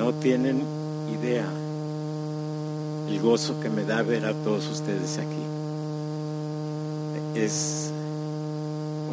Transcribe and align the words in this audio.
No 0.00 0.14
tienen 0.14 0.62
idea 1.12 1.44
el 3.06 3.20
gozo 3.20 3.60
que 3.60 3.68
me 3.68 3.84
da 3.84 4.00
ver 4.00 4.24
a 4.24 4.32
todos 4.32 4.66
ustedes 4.68 5.18
aquí. 5.18 5.44
Es 7.34 7.92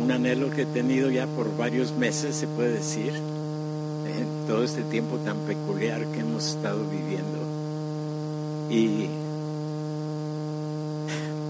un 0.01 0.09
anhelo 0.11 0.49
que 0.49 0.61
he 0.61 0.65
tenido 0.65 1.11
ya 1.11 1.27
por 1.27 1.57
varios 1.57 1.91
meses, 1.91 2.37
se 2.37 2.47
puede 2.47 2.69
decir, 2.69 3.11
en 3.11 4.47
todo 4.47 4.63
este 4.63 4.81
tiempo 4.83 5.17
tan 5.17 5.35
peculiar 5.39 6.05
que 6.05 6.21
hemos 6.21 6.55
estado 6.55 6.79
viviendo. 6.89 7.39
Y 8.69 9.09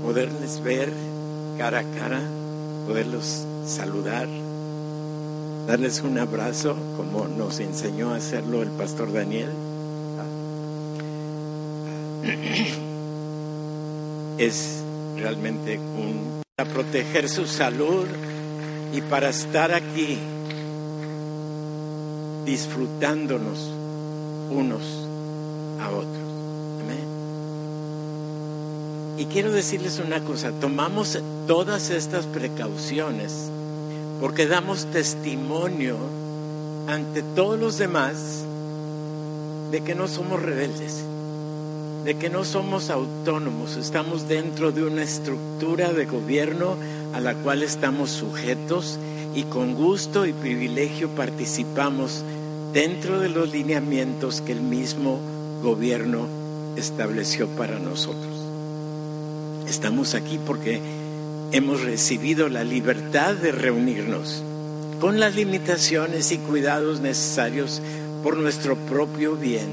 poderles 0.01 0.63
ver 0.63 0.91
cara 1.59 1.81
a 1.81 1.83
cara, 1.83 2.21
poderlos 2.87 3.45
saludar, 3.67 4.27
darles 5.67 6.01
un 6.01 6.17
abrazo 6.17 6.75
como 6.95 7.27
nos 7.27 7.59
enseñó 7.59 8.13
a 8.13 8.15
hacerlo 8.15 8.61
el 8.61 8.69
pastor 8.69 9.11
Daniel. 9.11 9.49
Es 14.37 14.81
realmente 15.17 15.77
un 15.77 16.41
para 16.55 16.73
proteger 16.73 17.27
su 17.27 17.45
salud 17.45 18.05
y 18.93 19.01
para 19.01 19.29
estar 19.29 19.73
aquí 19.73 20.17
disfrutándonos 22.45 23.59
unos 24.49 24.83
a 25.81 25.89
otros. 25.89 26.23
Amén. 26.81 27.07
Y 29.17 29.25
quiero 29.25 29.51
decirles 29.51 29.99
una 29.99 30.21
cosa, 30.21 30.51
tomamos 30.61 31.19
todas 31.45 31.89
estas 31.89 32.25
precauciones 32.25 33.51
porque 34.19 34.47
damos 34.47 34.85
testimonio 34.85 35.97
ante 36.87 37.21
todos 37.21 37.59
los 37.59 37.77
demás 37.77 38.43
de 39.71 39.81
que 39.81 39.95
no 39.95 40.07
somos 40.07 40.41
rebeldes, 40.41 41.03
de 42.05 42.15
que 42.15 42.29
no 42.29 42.45
somos 42.45 42.89
autónomos, 42.89 43.75
estamos 43.75 44.27
dentro 44.27 44.71
de 44.71 44.83
una 44.83 45.03
estructura 45.03 45.91
de 45.91 46.05
gobierno 46.05 46.75
a 47.13 47.19
la 47.19 47.35
cual 47.35 47.63
estamos 47.63 48.11
sujetos 48.11 48.97
y 49.35 49.43
con 49.43 49.75
gusto 49.75 50.25
y 50.25 50.33
privilegio 50.33 51.09
participamos 51.09 52.23
dentro 52.73 53.19
de 53.19 53.29
los 53.29 53.51
lineamientos 53.51 54.41
que 54.41 54.53
el 54.53 54.61
mismo 54.61 55.19
gobierno 55.61 56.27
estableció 56.75 57.47
para 57.47 57.79
nosotros. 57.79 58.33
Estamos 59.67 60.15
aquí 60.15 60.39
porque 60.45 60.79
hemos 61.51 61.83
recibido 61.83 62.49
la 62.49 62.63
libertad 62.63 63.35
de 63.35 63.51
reunirnos 63.51 64.43
con 64.99 65.19
las 65.19 65.35
limitaciones 65.35 66.31
y 66.31 66.37
cuidados 66.37 66.99
necesarios 67.01 67.81
por 68.23 68.37
nuestro 68.37 68.75
propio 68.75 69.35
bien, 69.35 69.69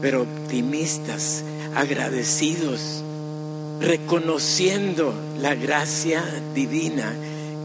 pero 0.00 0.22
optimistas, 0.22 1.44
agradecidos, 1.74 3.02
reconociendo 3.80 5.14
la 5.40 5.54
gracia 5.54 6.24
divina 6.54 7.14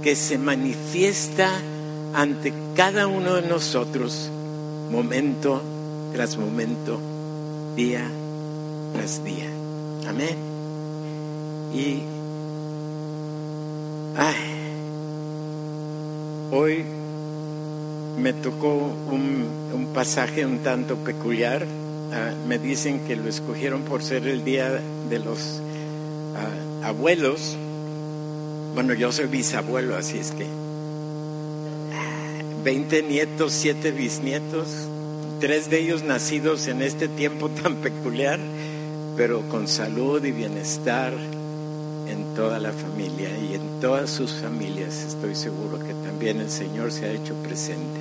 que 0.04 0.16
se 0.16 0.38
manifiesta 0.38 1.50
ante 2.14 2.54
cada 2.76 3.08
uno 3.08 3.36
de 3.36 3.48
nosotros, 3.48 4.30
momento 4.92 5.62
tras 6.14 6.38
momento, 6.38 7.00
día 7.76 8.10
tras 8.94 9.24
día. 9.24 9.50
Amén. 10.08 10.36
Y 11.74 12.02
ay, 14.22 14.36
hoy 16.52 16.86
me 18.20 18.34
tocó 18.34 18.76
un, 19.10 19.48
un, 19.74 19.88
pasaje 19.96 20.46
un 20.46 20.60
tanto 20.60 20.98
peculiar. 20.98 21.64
Uh, 21.64 22.48
me 22.48 22.60
dicen 22.60 23.00
que 23.08 23.16
lo 23.16 23.28
escogieron 23.28 23.82
por 23.82 24.04
ser 24.04 24.28
el 24.28 24.44
día 24.44 24.80
de 25.10 25.20
los 25.20 25.60
uh, 26.36 26.86
abuelos. 26.86 27.58
Bueno, 28.76 28.94
yo 28.94 29.12
soy 29.12 29.26
bisabuelo, 29.26 29.98
así 29.98 30.20
es 30.20 30.32
que 30.32 30.46
20 32.64 33.02
nietos, 33.04 33.54
7 33.54 33.92
bisnietos, 33.92 34.68
tres 35.40 35.72
de 35.72 35.80
ellos 35.80 36.04
nacidos 36.04 36.68
en 36.68 36.84
este 36.84 37.08
tiempo 37.08 37.50
tan 37.64 37.78
peculiar, 37.78 38.40
pero 39.18 39.42
con 39.50 39.68
salud 39.68 40.24
y 40.24 40.32
bienestar 40.32 41.12
en 42.08 42.36
toda 42.36 42.60
la 42.60 42.72
familia 42.72 43.30
y 43.40 43.56
en 43.56 43.71
todas 43.82 44.12
sus 44.12 44.34
familias. 44.34 45.04
Estoy 45.04 45.34
seguro 45.36 45.80
que 45.80 45.94
también 46.06 46.40
el 46.40 46.50
Señor 46.50 46.92
se 46.92 47.08
ha 47.08 47.12
hecho 47.12 47.34
presente. 47.44 48.00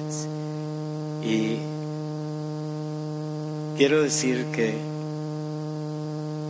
Y 1.23 1.59
quiero 3.77 4.03
decir 4.03 4.47
que 4.53 4.75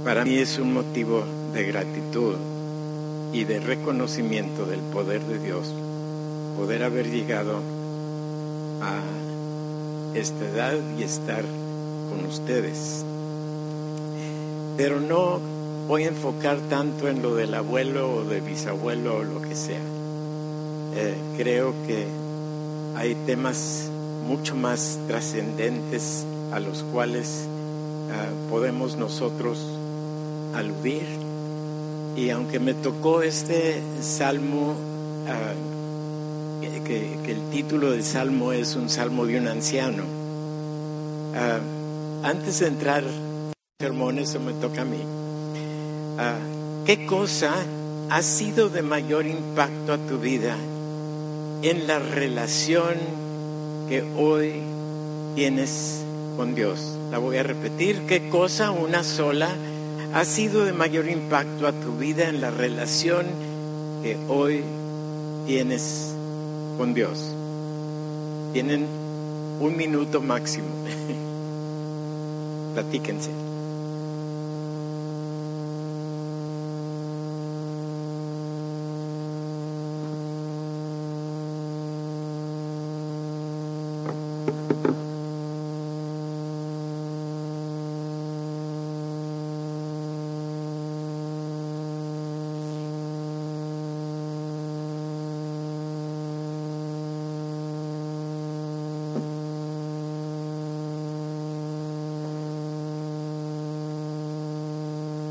para 0.04 0.24
mí 0.24 0.36
es 0.36 0.58
un 0.58 0.74
motivo 0.74 1.22
de 1.54 1.64
gratitud 1.64 2.34
y 3.32 3.44
de 3.44 3.60
reconocimiento 3.60 4.66
del 4.66 4.80
poder 4.80 5.22
de 5.24 5.38
Dios 5.38 5.72
poder 6.56 6.82
haber 6.82 7.08
llegado 7.08 7.60
a 8.82 9.00
esta 10.14 10.44
edad 10.44 10.74
y 10.98 11.04
estar 11.04 11.44
con 12.10 12.26
ustedes. 12.26 13.04
Pero 14.76 15.00
no 15.00 15.40
voy 15.90 16.04
a 16.04 16.06
enfocar 16.06 16.56
tanto 16.68 17.08
en 17.08 17.20
lo 17.20 17.34
del 17.34 17.52
abuelo 17.52 18.14
o 18.14 18.24
de 18.24 18.40
bisabuelo 18.40 19.16
o 19.16 19.24
lo 19.24 19.42
que 19.42 19.56
sea. 19.56 19.80
Eh, 20.94 21.16
creo 21.36 21.74
que 21.84 22.06
hay 22.94 23.16
temas 23.26 23.90
mucho 24.24 24.54
más 24.54 25.00
trascendentes 25.08 26.24
a 26.52 26.60
los 26.60 26.84
cuales 26.84 27.48
uh, 28.06 28.50
podemos 28.50 28.98
nosotros 28.98 29.58
aludir. 30.54 31.02
Y 32.14 32.30
aunque 32.30 32.60
me 32.60 32.74
tocó 32.74 33.22
este 33.22 33.82
salmo, 34.00 34.76
uh, 35.26 36.84
que, 36.84 37.18
el 37.26 37.50
título 37.50 37.90
del 37.90 38.04
salmo 38.04 38.52
es 38.52 38.76
un 38.76 38.88
salmo 38.90 39.26
de 39.26 39.40
un 39.40 39.48
anciano, 39.48 40.04
uh, 41.34 42.24
antes 42.24 42.60
de 42.60 42.68
entrar 42.68 43.02
sermón, 43.80 44.20
eso 44.20 44.38
me 44.38 44.52
toca 44.52 44.82
a 44.82 44.84
mí. 44.84 45.19
¿Qué 46.84 47.06
cosa 47.06 47.54
ha 48.10 48.22
sido 48.22 48.68
de 48.68 48.82
mayor 48.82 49.26
impacto 49.26 49.92
a 49.92 49.98
tu 49.98 50.18
vida 50.18 50.56
en 51.62 51.86
la 51.86 51.98
relación 51.98 52.94
que 53.88 54.02
hoy 54.16 54.62
tienes 55.34 56.02
con 56.36 56.54
Dios? 56.54 56.96
La 57.10 57.18
voy 57.18 57.36
a 57.36 57.42
repetir. 57.42 58.02
¿Qué 58.06 58.28
cosa, 58.28 58.70
una 58.70 59.04
sola, 59.04 59.50
ha 60.12 60.24
sido 60.24 60.64
de 60.64 60.72
mayor 60.72 61.08
impacto 61.08 61.66
a 61.66 61.72
tu 61.72 61.92
vida 61.92 62.28
en 62.28 62.40
la 62.40 62.50
relación 62.50 63.26
que 64.02 64.16
hoy 64.28 64.62
tienes 65.46 66.14
con 66.76 66.94
Dios? 66.94 67.32
Tienen 68.52 68.86
un 69.60 69.76
minuto 69.76 70.20
máximo. 70.20 70.66
Platíquense. 72.74 73.49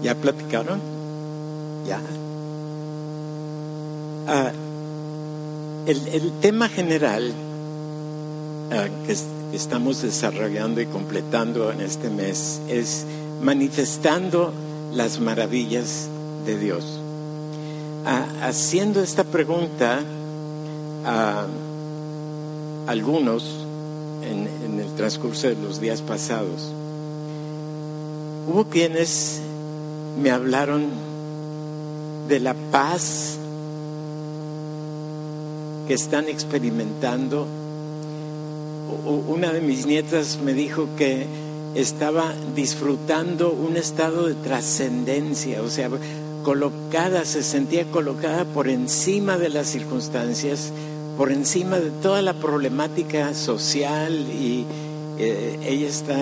¿Ya 0.01 0.15
platicaron? 0.15 0.79
Ya. 1.85 2.01
Ah, 4.27 4.51
el, 5.85 6.07
el, 6.07 6.31
tema 6.39 6.69
general 6.69 7.33
que, 8.69 9.15
que 9.51 9.57
estamos 9.57 10.01
desarrollando 10.01 10.81
y 10.81 10.85
completando 10.85 11.71
en 11.71 11.81
este 11.81 12.09
mes 12.09 12.61
es 12.69 13.05
manifestando 13.41 14.51
las 14.93 15.19
maravillas 15.19 16.07
de 16.45 16.57
Dios. 16.57 16.99
Ah, 18.05 18.25
haciendo 18.43 19.01
esta 19.01 19.23
pregunta 19.23 20.01
a 21.05 21.45
algunos 22.87 23.65
en, 24.23 24.47
en 24.65 24.79
el 24.79 24.95
transcurso 24.95 25.47
de 25.47 25.55
los 25.55 25.79
días 25.79 26.01
pasados, 26.01 26.71
hubo 28.47 28.65
quienes 28.65 29.41
me 30.21 30.31
hablaron 30.31 30.87
de 32.27 32.39
la 32.39 32.53
paz 32.71 33.37
que 35.87 35.93
están 35.93 36.27
experimentando 36.27 37.47
una 39.05 39.51
de 39.51 39.61
mis 39.61 39.85
nietas 39.85 40.39
me 40.43 40.53
dijo 40.53 40.87
que 40.97 41.25
estaba 41.75 42.33
disfrutando 42.55 43.51
un 43.51 43.77
estado 43.77 44.27
de 44.27 44.35
trascendencia, 44.35 45.61
o 45.61 45.69
sea, 45.69 45.89
colocada, 46.43 47.25
se 47.25 47.43
sentía 47.43 47.85
colocada 47.85 48.45
por 48.45 48.67
encima 48.67 49.37
de 49.37 49.49
las 49.49 49.67
circunstancias, 49.67 50.71
por 51.17 51.31
encima 51.31 51.79
de 51.79 51.91
toda 51.91 52.21
la 52.21 52.33
problemática 52.33 53.33
social 53.33 54.13
y 54.13 54.65
eh, 55.19 55.59
ella 55.63 55.87
está 55.87 56.15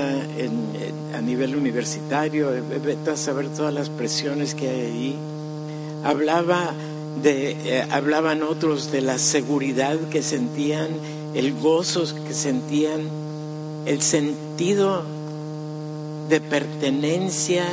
a 1.14 1.22
nivel 1.22 1.56
universitario, 1.56 2.54
eh, 2.54 2.62
vete 2.62 3.12
a 3.12 3.16
saber 3.16 3.48
todas 3.50 3.74
las 3.74 3.90
presiones 3.90 4.56
que 4.56 4.70
hay 4.70 4.82
ahí. 4.82 5.16
Hablaba 6.04 6.74
de, 7.22 7.52
eh, 7.52 7.86
hablaban 7.92 8.42
otros 8.42 8.92
de 8.92 9.02
la 9.02 9.18
seguridad 9.20 9.98
que 10.10 10.24
sentían, 10.24 10.90
el 11.34 11.54
gozo 11.54 12.04
que 12.26 12.34
sentían, 12.34 13.02
el 13.86 14.02
sentido 14.02 15.04
de 16.30 16.42
pertenencia, 16.42 17.66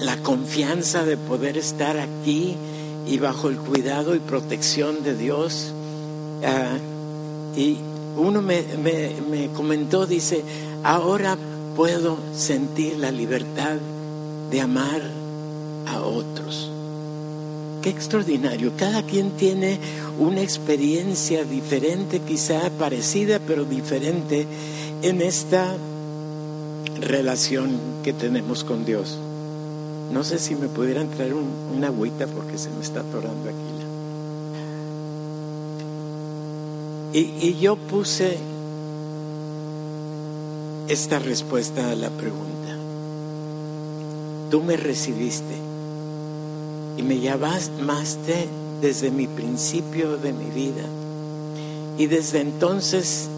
la 0.00 0.16
confianza 0.22 1.04
de 1.04 1.16
poder 1.16 1.56
estar 1.56 1.98
aquí 1.98 2.56
y 3.06 3.18
bajo 3.18 3.48
el 3.48 3.56
cuidado 3.56 4.14
y 4.14 4.18
protección 4.18 5.02
de 5.02 5.16
Dios. 5.16 5.72
Ah, 6.44 6.78
y 7.56 7.78
uno 8.16 8.42
me, 8.42 8.62
me 9.30 9.48
comentó, 9.48 10.06
dice, 10.06 10.42
ahora 10.82 11.36
puedo 11.76 12.18
sentir 12.34 12.98
la 12.98 13.10
libertad 13.10 13.76
de 14.50 14.60
amar 14.60 15.02
a 15.86 16.00
otros. 16.00 16.70
Qué 17.86 17.90
extraordinario. 17.90 18.72
Cada 18.76 19.04
quien 19.04 19.36
tiene 19.36 19.78
una 20.18 20.40
experiencia 20.40 21.44
diferente, 21.44 22.18
quizá 22.18 22.68
parecida, 22.70 23.38
pero 23.38 23.64
diferente 23.64 24.44
en 25.02 25.22
esta 25.22 25.76
relación 27.00 27.78
que 28.02 28.12
tenemos 28.12 28.64
con 28.64 28.84
Dios. 28.84 29.16
No 30.12 30.24
sé 30.24 30.40
si 30.40 30.56
me 30.56 30.66
pudieran 30.66 31.10
traer 31.10 31.34
una 31.34 31.86
agüita 31.86 32.26
porque 32.26 32.58
se 32.58 32.70
me 32.70 32.82
está 32.82 33.02
atorando 33.02 33.50
aquí. 33.50 33.56
Y, 37.20 37.46
y 37.46 37.56
yo 37.60 37.76
puse 37.76 38.36
esta 40.88 41.20
respuesta 41.20 41.92
a 41.92 41.94
la 41.94 42.10
pregunta. 42.10 42.76
Tú 44.50 44.60
me 44.64 44.76
recibiste 44.76 45.65
y 46.96 47.02
me 47.02 47.20
llamaste 47.20 48.48
desde 48.80 49.10
mi 49.10 49.26
principio 49.26 50.16
de 50.16 50.32
mi 50.32 50.50
vida. 50.50 50.84
Y 51.98 52.06
desde 52.06 52.40
entonces 52.40 53.28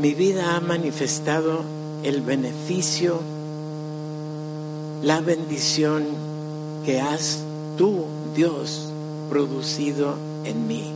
mi 0.00 0.12
vida 0.14 0.56
ha 0.56 0.60
manifestado 0.60 1.60
el 2.02 2.20
beneficio, 2.20 3.20
la 5.02 5.20
bendición 5.20 6.04
que 6.84 7.00
has 7.00 7.40
tú, 7.78 8.04
Dios, 8.34 8.88
producido 9.30 10.16
en 10.44 10.66
mí. 10.66 10.92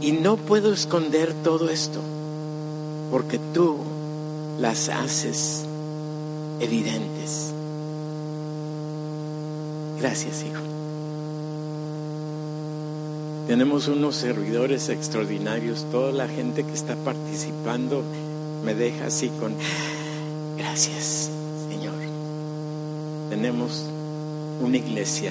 Y 0.00 0.12
no 0.12 0.36
puedo 0.36 0.72
esconder 0.72 1.32
todo 1.44 1.70
esto, 1.70 2.00
porque 3.10 3.38
tú 3.52 3.76
las 4.58 4.88
haces 4.88 5.64
evidentes. 6.60 7.52
Gracias, 10.02 10.42
hijo. 10.42 10.60
Tenemos 13.46 13.86
unos 13.86 14.16
servidores 14.16 14.88
extraordinarios. 14.88 15.86
Toda 15.92 16.10
la 16.10 16.26
gente 16.26 16.64
que 16.64 16.72
está 16.72 16.96
participando 16.96 18.02
me 18.64 18.74
deja 18.74 19.06
así 19.06 19.28
con 19.28 19.54
gracias, 20.58 21.30
Señor. 21.68 21.94
Tenemos 23.30 23.84
una 24.60 24.76
iglesia 24.76 25.30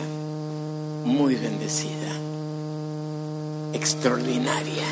muy 1.04 1.36
bendecida, 1.36 2.14
extraordinaria 3.74 4.86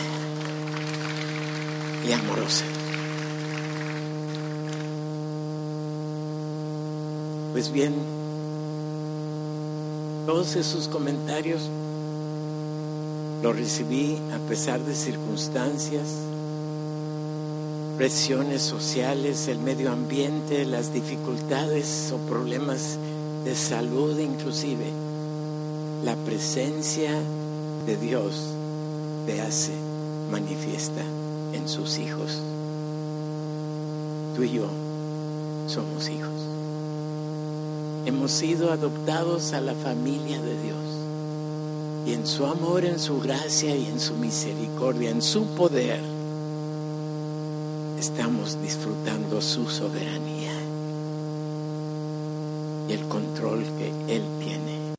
y 2.05 2.11
amorosa. 2.11 2.65
Pues 7.53 7.71
bien, 7.71 8.18
todos 10.29 10.55
esos 10.57 10.87
comentarios 10.87 11.71
los 13.41 13.55
recibí 13.55 14.15
a 14.31 14.37
pesar 14.47 14.79
de 14.79 14.93
circunstancias, 14.93 16.07
presiones 17.97 18.61
sociales, 18.61 19.47
el 19.47 19.57
medio 19.57 19.91
ambiente, 19.91 20.65
las 20.65 20.93
dificultades 20.93 22.13
o 22.13 22.19
problemas 22.29 22.99
de 23.43 23.55
salud 23.55 24.19
inclusive 24.19 24.85
la 26.03 26.15
presencia 26.15 27.19
de 27.87 27.97
Dios 27.97 28.53
te 29.25 29.41
hace 29.41 29.73
manifiesta 30.29 31.01
en 31.53 31.67
sus 31.67 31.97
hijos. 31.97 32.37
Tú 34.35 34.43
y 34.43 34.51
yo 34.51 34.67
somos 35.65 36.07
hijos. 36.07 36.48
Hemos 38.09 38.31
sido 38.31 38.71
adoptados 38.71 39.53
a 39.53 39.61
la 39.61 39.75
familia 39.75 40.41
de 40.41 40.59
Dios. 40.63 42.07
Y 42.07 42.13
en 42.13 42.25
su 42.25 42.47
amor, 42.47 42.83
en 42.83 42.97
su 42.97 43.19
gracia 43.19 43.75
y 43.75 43.85
en 43.85 43.99
su 43.99 44.15
misericordia, 44.15 45.11
en 45.11 45.21
su 45.21 45.45
poder, 45.53 45.99
estamos 47.99 48.59
disfrutando 48.63 49.43
su 49.43 49.69
soberanía 49.69 50.53
y 52.87 52.93
el 52.93 53.07
control 53.09 53.63
que 53.77 54.15
Él 54.15 54.23
tiene 54.39 54.95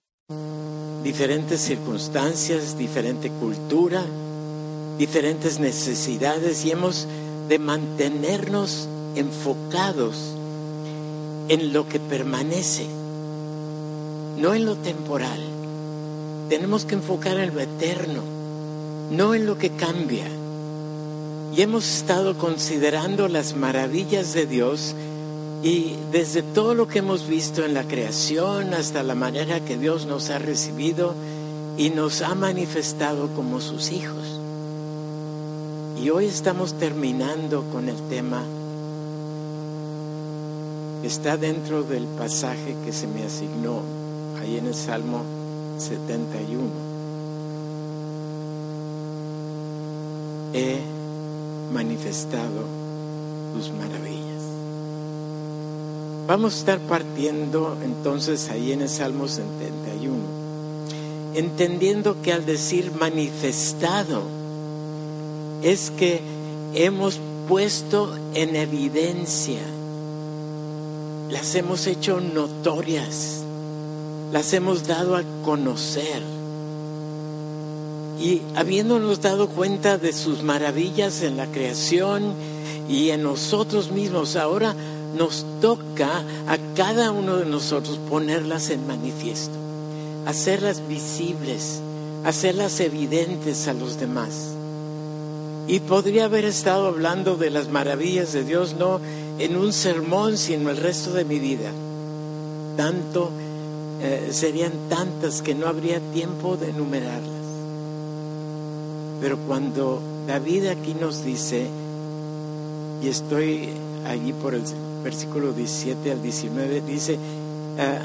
diferentes 1.02 1.60
circunstancias, 1.62 2.78
diferente 2.78 3.28
cultura, 3.28 4.04
diferentes 4.98 5.58
necesidades 5.58 6.64
y 6.64 6.70
hemos 6.70 7.08
de 7.48 7.58
mantenernos 7.58 8.86
enfocados 9.16 10.36
en 11.48 11.72
lo 11.72 11.88
que 11.88 11.98
permanece, 11.98 12.99
no 14.40 14.54
en 14.54 14.64
lo 14.64 14.74
temporal. 14.76 15.38
Tenemos 16.48 16.86
que 16.86 16.94
enfocar 16.94 17.38
en 17.38 17.54
lo 17.54 17.60
eterno, 17.60 18.22
no 19.10 19.34
en 19.34 19.44
lo 19.44 19.58
que 19.58 19.70
cambia. 19.70 20.26
Y 21.54 21.60
hemos 21.60 21.86
estado 21.86 22.38
considerando 22.38 23.28
las 23.28 23.54
maravillas 23.54 24.32
de 24.32 24.46
Dios 24.46 24.94
y 25.62 25.94
desde 26.10 26.42
todo 26.42 26.74
lo 26.74 26.88
que 26.88 27.00
hemos 27.00 27.28
visto 27.28 27.64
en 27.64 27.74
la 27.74 27.84
creación 27.84 28.72
hasta 28.72 29.02
la 29.02 29.14
manera 29.14 29.60
que 29.60 29.76
Dios 29.76 30.06
nos 30.06 30.30
ha 30.30 30.38
recibido 30.38 31.14
y 31.76 31.90
nos 31.90 32.22
ha 32.22 32.34
manifestado 32.34 33.28
como 33.36 33.60
sus 33.60 33.92
hijos. 33.92 34.40
Y 36.02 36.08
hoy 36.08 36.26
estamos 36.26 36.78
terminando 36.78 37.62
con 37.70 37.90
el 37.90 37.96
tema 38.08 38.42
está 41.04 41.36
dentro 41.36 41.82
del 41.82 42.04
pasaje 42.04 42.76
que 42.84 42.92
se 42.92 43.06
me 43.06 43.24
asignó 43.24 43.99
ahí 44.40 44.56
en 44.56 44.66
el 44.66 44.74
Salmo 44.74 45.22
71. 45.78 46.62
He 50.52 50.80
manifestado 51.72 52.64
tus 53.54 53.70
maravillas. 53.72 54.20
Vamos 56.26 56.54
a 56.54 56.58
estar 56.58 56.78
partiendo 56.80 57.76
entonces 57.82 58.50
ahí 58.50 58.72
en 58.72 58.82
el 58.82 58.88
Salmo 58.88 59.26
71, 59.26 60.14
entendiendo 61.34 62.22
que 62.22 62.32
al 62.32 62.46
decir 62.46 62.92
manifestado 62.92 64.22
es 65.62 65.90
que 65.90 66.20
hemos 66.74 67.18
puesto 67.48 68.14
en 68.34 68.54
evidencia, 68.54 69.60
las 71.30 71.54
hemos 71.56 71.86
hecho 71.88 72.20
notorias, 72.20 73.42
las 74.32 74.52
hemos 74.52 74.86
dado 74.86 75.16
a 75.16 75.22
conocer. 75.44 76.22
Y 78.20 78.42
habiéndonos 78.54 79.22
dado 79.22 79.48
cuenta 79.48 79.96
de 79.98 80.12
sus 80.12 80.42
maravillas 80.42 81.22
en 81.22 81.36
la 81.36 81.46
creación 81.46 82.34
y 82.88 83.10
en 83.10 83.22
nosotros 83.22 83.90
mismos, 83.90 84.36
ahora 84.36 84.74
nos 85.16 85.44
toca 85.60 86.22
a 86.46 86.58
cada 86.74 87.10
uno 87.12 87.36
de 87.36 87.46
nosotros 87.46 87.98
ponerlas 88.08 88.70
en 88.70 88.86
manifiesto, 88.86 89.54
hacerlas 90.26 90.86
visibles, 90.86 91.80
hacerlas 92.24 92.78
evidentes 92.80 93.68
a 93.68 93.72
los 93.72 93.98
demás. 93.98 94.50
Y 95.66 95.80
podría 95.80 96.26
haber 96.26 96.44
estado 96.44 96.88
hablando 96.88 97.36
de 97.36 97.50
las 97.50 97.68
maravillas 97.68 98.32
de 98.32 98.44
Dios, 98.44 98.74
no 98.78 99.00
en 99.38 99.56
un 99.56 99.72
sermón, 99.72 100.36
sino 100.36 100.70
el 100.70 100.76
resto 100.76 101.12
de 101.12 101.24
mi 101.24 101.38
vida. 101.38 101.70
Tanto, 102.76 103.30
eh, 104.02 104.28
serían 104.32 104.72
tantas 104.88 105.42
que 105.42 105.54
no 105.54 105.66
habría 105.66 106.00
tiempo 106.12 106.56
de 106.56 106.70
enumerarlas. 106.70 107.40
Pero 109.20 109.36
cuando 109.46 110.00
David 110.26 110.66
aquí 110.66 110.94
nos 110.94 111.22
dice, 111.22 111.66
y 113.02 113.08
estoy 113.08 113.68
allí 114.06 114.32
por 114.32 114.54
el 114.54 114.62
versículo 115.04 115.52
17 115.52 116.12
al 116.12 116.22
19, 116.22 116.80
dice, 116.80 117.18
ah, 117.78 117.98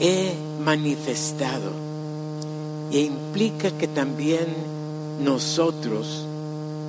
he 0.00 0.34
manifestado. 0.62 1.70
Y 2.90 3.00
implica 3.00 3.70
que 3.70 3.88
también 3.88 4.46
nosotros 5.22 6.26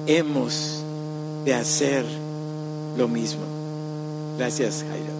hemos 0.05 0.83
de 1.45 1.53
hacer 1.53 2.05
lo 2.97 3.07
mismo. 3.07 3.43
Gracias, 4.37 4.85
Jairo. 4.89 5.13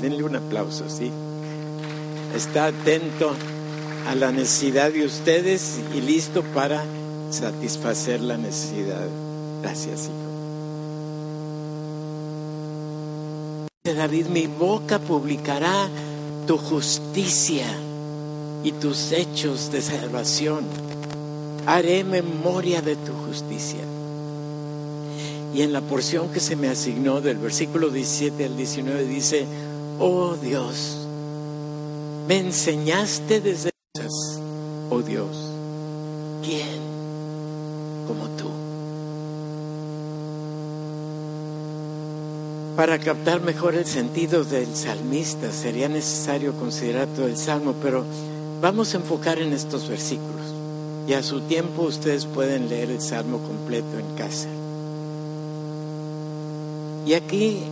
Denle 0.00 0.24
un 0.24 0.36
aplauso, 0.36 0.84
¿sí? 0.88 1.10
Está 2.34 2.66
atento 2.66 3.34
a 4.08 4.14
la 4.14 4.30
necesidad 4.32 4.90
de 4.90 5.04
ustedes 5.04 5.80
y 5.94 6.00
listo 6.00 6.42
para 6.54 6.84
satisfacer 7.30 8.20
la 8.20 8.36
necesidad. 8.36 9.06
Gracias, 9.62 10.06
hijo. 10.06 10.30
David, 13.84 14.26
mi 14.26 14.46
boca 14.46 14.98
publicará 14.98 15.88
tu 16.46 16.56
justicia 16.56 17.66
y 18.62 18.72
tus 18.72 19.12
hechos 19.12 19.72
de 19.72 19.82
salvación. 19.82 20.64
Haré 21.66 22.04
memoria 22.04 22.82
de 22.82 22.96
tu 22.96 23.12
justicia. 23.12 23.80
Y 25.54 25.62
en 25.62 25.72
la 25.72 25.80
porción 25.80 26.28
que 26.30 26.40
se 26.40 26.56
me 26.56 26.68
asignó 26.68 27.20
del 27.20 27.38
versículo 27.38 27.90
17 27.90 28.44
al 28.44 28.56
19 28.56 29.04
dice, 29.04 29.46
oh 29.98 30.34
Dios, 30.34 30.99
me 32.30 32.38
enseñaste 32.38 33.40
desde 33.40 33.70
oh 34.88 35.02
Dios, 35.02 35.36
¿quién 36.44 36.78
como 38.06 38.28
tú? 38.36 38.48
Para 42.76 43.00
captar 43.00 43.40
mejor 43.40 43.74
el 43.74 43.84
sentido 43.84 44.44
del 44.44 44.76
salmista 44.76 45.50
sería 45.50 45.88
necesario 45.88 46.52
considerar 46.52 47.08
todo 47.08 47.26
el 47.26 47.36
salmo, 47.36 47.74
pero 47.82 48.04
vamos 48.60 48.94
a 48.94 48.98
enfocar 48.98 49.40
en 49.40 49.52
estos 49.52 49.88
versículos. 49.88 50.54
Y 51.08 51.14
a 51.14 51.24
su 51.24 51.40
tiempo 51.40 51.82
ustedes 51.82 52.26
pueden 52.26 52.68
leer 52.68 52.92
el 52.92 53.00
salmo 53.00 53.38
completo 53.38 53.98
en 53.98 54.14
casa. 54.14 54.46
Y 57.04 57.14
aquí 57.14 57.64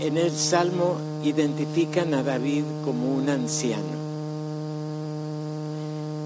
en 0.00 0.18
el 0.18 0.32
salmo 0.32 1.09
identifican 1.22 2.14
a 2.14 2.22
David 2.22 2.64
como 2.84 3.14
un 3.14 3.28
anciano 3.28 4.00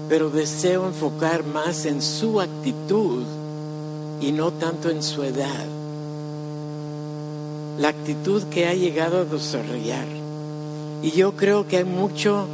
pero 0.07 0.29
deseo 0.29 0.85
enfocar 0.87 1.43
más 1.43 1.85
en 1.85 2.01
su 2.01 2.39
actitud 2.39 3.23
y 4.21 4.31
no 4.31 4.51
tanto 4.51 4.89
en 4.89 5.01
su 5.01 5.23
edad. 5.23 5.65
La 7.79 7.89
actitud 7.89 8.43
que 8.43 8.67
ha 8.67 8.73
llegado 8.73 9.19
a 9.19 9.25
desarrollar. 9.25 10.05
Y 11.01 11.11
yo 11.11 11.35
creo 11.35 11.67
que 11.67 11.77
hay 11.77 11.83
mucho 11.83 12.47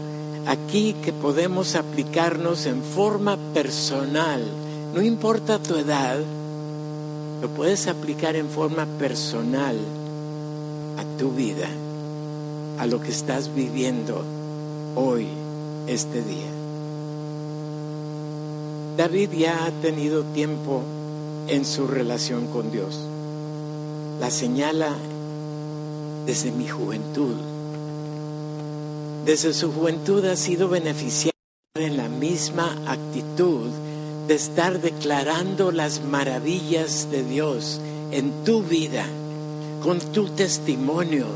aquí 0.47 0.95
que 1.03 1.13
podemos 1.13 1.75
aplicarnos 1.75 2.65
en 2.65 2.81
forma 2.81 3.37
personal. 3.53 4.43
No 4.95 5.01
importa 5.01 5.59
tu 5.59 5.75
edad, 5.75 6.19
lo 7.41 7.49
puedes 7.49 7.87
aplicar 7.87 8.35
en 8.35 8.49
forma 8.49 8.85
personal 8.97 9.77
a 10.97 11.17
tu 11.17 11.31
vida, 11.31 11.69
a 12.81 12.87
lo 12.87 12.99
que 12.99 13.11
estás 13.11 13.53
viviendo 13.53 14.23
hoy, 14.95 15.27
este 15.85 16.23
día. 16.23 16.49
David 18.97 19.29
ya 19.33 19.65
ha 19.65 19.71
tenido 19.83 20.23
tiempo 20.23 20.81
en 21.47 21.63
su 21.63 21.85
relación 21.85 22.47
con 22.47 22.71
Dios. 22.71 22.99
La 24.19 24.31
señala 24.31 24.95
desde 26.25 26.51
mi 26.51 26.67
juventud. 26.67 27.35
Desde 29.25 29.53
su 29.53 29.71
juventud 29.71 30.25
ha 30.25 30.35
sido 30.35 30.67
beneficiado 30.67 31.37
en 31.75 31.97
la 31.97 32.09
misma 32.09 32.75
actitud 32.87 33.69
de 34.27 34.33
estar 34.33 34.81
declarando 34.81 35.71
las 35.71 36.03
maravillas 36.03 37.11
de 37.11 37.23
Dios 37.23 37.79
en 38.11 38.43
tu 38.43 38.63
vida, 38.63 39.05
con 39.83 39.99
tu 39.99 40.29
testimonio, 40.29 41.27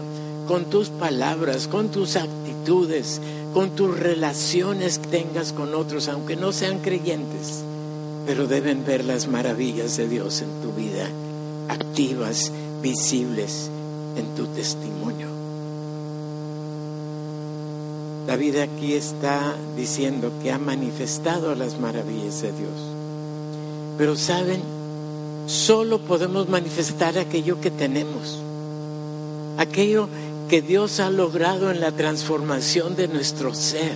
con 0.48 0.66
tus 0.66 0.90
palabras, 0.90 1.68
con 1.68 1.90
tus 1.90 2.16
actitudes, 2.16 3.22
con 3.54 3.72
tus 3.72 3.98
relaciones 3.98 5.00
que 5.00 5.08
tengas 5.08 5.54
con 5.54 5.74
otros, 5.74 6.08
aunque 6.08 6.36
no 6.36 6.52
sean 6.52 6.80
creyentes, 6.80 7.64
pero 8.26 8.48
deben 8.48 8.86
ver 8.86 9.06
las 9.06 9.28
maravillas 9.28 9.98
de 9.98 10.08
Dios 10.08 10.42
en 10.42 10.62
tu 10.62 10.72
vida, 10.72 11.08
activas, 11.70 12.52
visibles 12.82 13.70
en 14.18 14.36
tu 14.36 14.48
testimonio. 14.48 15.28
David 18.28 18.58
aquí 18.58 18.94
está 18.94 19.56
diciendo 19.78 20.32
que 20.42 20.52
ha 20.52 20.58
manifestado 20.58 21.54
las 21.54 21.80
maravillas 21.80 22.42
de 22.42 22.52
Dios. 22.52 22.72
Pero 23.98 24.16
saben, 24.16 24.62
solo 25.46 26.00
podemos 26.00 26.50
manifestar 26.50 27.18
aquello 27.20 27.62
que 27.62 27.70
tenemos, 27.70 28.40
aquello 29.58 30.10
que 30.50 30.62
Dios 30.62 31.00
ha 31.00 31.10
logrado 31.10 31.72
en 31.72 31.80
la 31.80 31.92
transformación 31.92 32.96
de 32.96 33.08
nuestro 33.08 33.54
ser, 33.54 33.94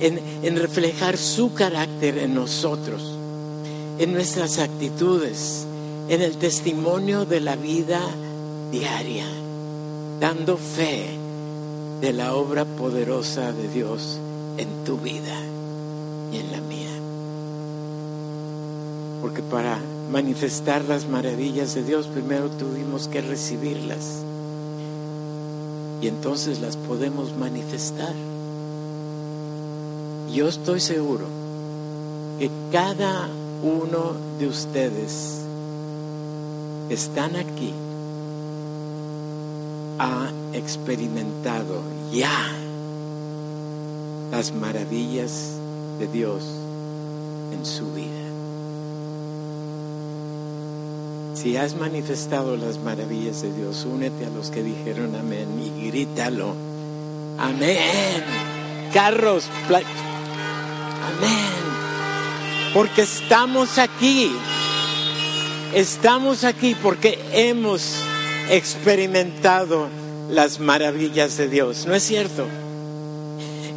en, 0.00 0.56
reflejar 0.56 1.16
su 1.16 1.54
carácter 1.54 2.18
en 2.18 2.34
nosotros, 2.34 3.02
en 3.98 4.12
nuestras 4.12 4.58
actitudes, 4.58 5.66
en 6.08 6.22
el 6.22 6.36
testimonio 6.38 7.24
de 7.24 7.40
la 7.40 7.54
vida 7.54 8.00
diaria, 8.72 9.26
dando 10.18 10.56
fe 10.56 11.06
de 12.00 12.12
la 12.12 12.34
obra 12.34 12.64
poderosa 12.64 13.52
de 13.52 13.68
Dios 13.68 14.18
en 14.56 14.84
tu 14.84 14.96
vida 14.98 15.38
y 16.32 16.38
en 16.38 16.50
la 16.50 16.60
mía. 16.62 16.88
Porque 19.20 19.42
para 19.42 19.78
manifestar 20.10 20.84
las 20.86 21.06
maravillas 21.06 21.74
de 21.74 21.84
Dios, 21.84 22.08
primero 22.08 22.48
tuvimos 22.50 23.06
que 23.06 23.20
recibirlas 23.20 24.24
y 26.00 26.08
entonces 26.08 26.60
las 26.60 26.76
podemos 26.76 27.36
manifestar. 27.36 28.14
Yo 30.32 30.48
estoy 30.48 30.80
seguro 30.80 31.26
que 32.38 32.50
cada 32.72 33.28
uno 33.62 34.14
de 34.38 34.46
ustedes 34.46 35.40
están 36.88 37.36
aquí 37.36 37.72
ha 39.98 40.30
experimentado 40.54 41.82
ya 42.12 42.48
las 44.30 44.54
maravillas 44.54 45.56
de 45.98 46.06
Dios 46.06 46.42
en 47.52 47.66
su 47.66 47.92
vida. 47.92 48.29
Si 51.40 51.56
has 51.56 51.74
manifestado 51.74 52.58
las 52.58 52.76
maravillas 52.76 53.40
de 53.40 53.50
Dios, 53.54 53.86
únete 53.86 54.26
a 54.26 54.28
los 54.28 54.50
que 54.50 54.62
dijeron 54.62 55.16
amén 55.16 55.48
y 55.58 55.88
grítalo. 55.88 56.54
Amén. 57.38 57.80
Carros. 58.92 59.44
Amén. 59.66 59.84
Porque 62.74 63.00
estamos 63.00 63.78
aquí. 63.78 64.30
Estamos 65.74 66.44
aquí 66.44 66.74
porque 66.74 67.18
hemos 67.32 67.94
experimentado 68.50 69.88
las 70.28 70.60
maravillas 70.60 71.38
de 71.38 71.48
Dios. 71.48 71.86
¿No 71.86 71.94
es 71.94 72.02
cierto? 72.02 72.44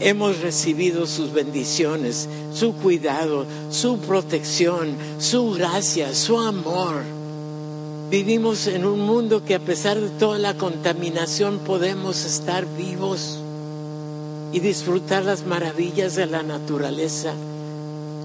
Hemos 0.01 0.41
recibido 0.41 1.07
sus 1.07 1.31
bendiciones, 1.31 2.27
su 2.53 2.73
cuidado, 2.73 3.45
su 3.69 3.99
protección, 3.99 4.97
su 5.17 5.51
gracia, 5.51 6.13
su 6.13 6.37
amor. 6.37 7.22
Vivimos 8.13 8.67
en 8.67 8.85
un 8.85 8.99
mundo 8.99 9.43
que 9.43 9.55
a 9.55 9.59
pesar 9.59 9.99
de 9.99 10.09
toda 10.09 10.37
la 10.37 10.53
contaminación 10.53 11.57
podemos 11.57 12.25
estar 12.25 12.63
vivos 12.77 13.39
y 14.51 14.59
disfrutar 14.59 15.25
las 15.25 15.47
maravillas 15.47 16.13
de 16.13 16.27
la 16.27 16.43
naturaleza 16.43 17.33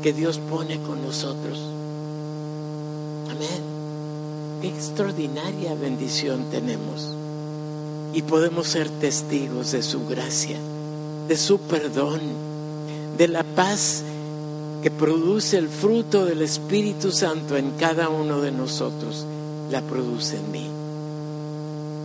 que 0.03 0.13
Dios 0.13 0.41
pone 0.51 0.79
con 0.83 1.01
nosotros. 1.01 1.59
Amén. 3.31 4.61
Qué 4.61 4.69
extraordinaria 4.69 5.75
bendición 5.75 6.51
tenemos. 6.51 7.09
Y 8.13 8.21
podemos 8.21 8.67
ser 8.67 8.91
testigos 8.91 9.73
de 9.73 9.83
su 9.83 10.07
gracia, 10.07 10.59
de 11.29 11.37
su 11.39 11.61
perdón, 11.61 12.21
de 13.17 13.27
la 13.27 13.43
paz 13.43 14.03
que 14.83 14.91
produce 14.91 15.57
el 15.57 15.71
fruto 15.71 16.27
del 16.27 16.43
Espíritu 16.43 17.11
Santo 17.11 17.57
en 17.57 17.71
cada 17.79 18.11
uno 18.11 18.43
de 18.43 18.53
nosotros 18.53 19.25
la 19.71 19.83
produce 19.83 20.37
en 20.37 20.53
mí. 20.53 20.67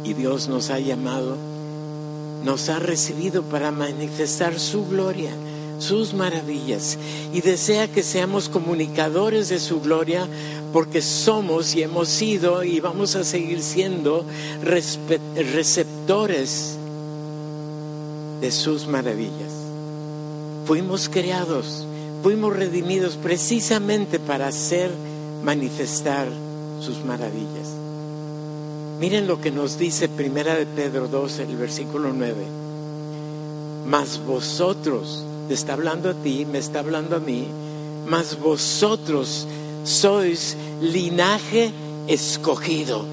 Y 0.04 0.14
Dios 0.14 0.50
nos 0.50 0.70
ha 0.70 0.80
llamado, 0.80 1.38
nos 2.44 2.70
ha 2.70 2.80
recibido 2.80 3.44
para 3.44 3.72
manifestar 3.72 4.60
su 4.60 4.86
gloria, 4.86 5.32
sus 5.80 6.14
maravillas 6.14 6.98
y 7.34 7.42
desea 7.42 7.88
que 7.88 8.04
seamos 8.04 8.50
comunicadores 8.50 9.50
de 9.50 9.60
su 9.60 9.82
gloria 9.82 10.28
porque 10.72 11.02
somos 11.02 11.74
y 11.76 11.82
hemos 11.84 12.10
sido 12.10 12.64
y 12.64 12.80
vamos 12.80 13.16
a 13.16 13.24
seguir 13.24 13.62
siendo 13.62 14.26
receptores 14.64 16.78
de 18.42 18.52
sus 18.52 18.88
maravillas. 18.88 19.52
Fuimos 20.66 21.10
creados, 21.10 21.86
fuimos 22.24 22.56
redimidos 22.56 23.18
precisamente 23.18 24.20
para 24.20 24.48
hacer 24.48 24.90
manifestar 25.44 26.28
sus 26.84 27.04
maravillas. 27.04 27.70
Miren 29.00 29.28
lo 29.28 29.42
que 29.42 29.52
nos 29.52 29.78
dice 29.78 30.08
Primera 30.10 30.56
de 30.56 30.66
Pedro 30.66 31.08
2, 31.08 31.40
el 31.40 31.58
versículo 31.58 32.14
9. 32.14 32.36
Mas 33.88 34.24
vosotros, 34.26 35.24
te 35.48 35.54
está 35.54 35.74
hablando 35.74 36.10
a 36.10 36.14
ti, 36.14 36.46
me 36.46 36.60
está 36.60 36.80
hablando 36.80 37.16
a 37.16 37.20
mí, 37.20 37.48
mas 38.08 38.40
vosotros 38.40 39.48
sois 39.84 40.56
linaje 40.82 41.72
escogido. 42.08 43.06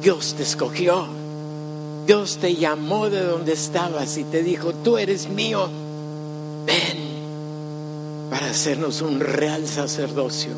Dios 0.00 0.34
te 0.36 0.42
escogió. 0.42 1.06
Dios 2.06 2.36
te 2.36 2.54
llamó 2.54 3.10
de 3.10 3.24
donde 3.24 3.52
estabas 3.52 4.16
y 4.16 4.24
te 4.24 4.42
dijo, 4.42 4.72
tú 4.72 4.96
eres 4.96 5.28
mío. 5.28 5.68
Ven 6.64 7.06
para 8.30 8.50
hacernos 8.50 9.02
un 9.02 9.20
real 9.20 9.66
sacerdocio, 9.66 10.52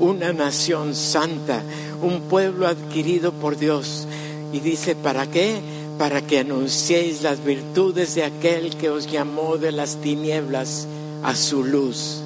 una 0.00 0.32
nación 0.32 0.94
santa, 0.94 1.62
un 2.02 2.22
pueblo 2.22 2.66
adquirido 2.66 3.32
por 3.32 3.56
Dios. 3.56 4.06
Y 4.52 4.60
dice, 4.60 4.96
¿para 4.96 5.26
qué? 5.26 5.60
Para 5.98 6.22
que 6.22 6.40
anunciéis 6.40 7.22
las 7.22 7.44
virtudes 7.44 8.14
de 8.14 8.24
aquel 8.24 8.76
que 8.76 8.90
os 8.90 9.10
llamó 9.10 9.58
de 9.58 9.70
las 9.70 9.96
tinieblas 9.96 10.88
a 11.22 11.36
su 11.36 11.62
luz 11.62 12.22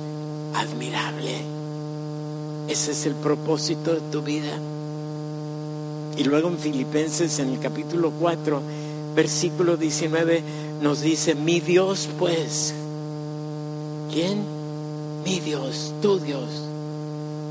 admirable. 0.54 1.32
Ese 2.68 2.92
es 2.92 3.06
el 3.06 3.14
propósito 3.14 3.92
de 3.92 4.00
tu 4.12 4.22
vida. 4.22 4.58
Y 6.16 6.24
luego 6.24 6.48
en 6.48 6.58
Filipenses, 6.58 7.38
en 7.40 7.50
el 7.50 7.58
capítulo 7.58 8.12
4, 8.20 8.62
versículo 9.14 9.76
19, 9.76 10.42
nos 10.80 11.00
dice, 11.00 11.34
mi 11.34 11.60
Dios 11.60 12.08
pues, 12.18 12.72
¿quién? 14.12 14.44
Mi 15.24 15.40
Dios, 15.40 15.92
tu 16.00 16.18
Dios, 16.20 16.48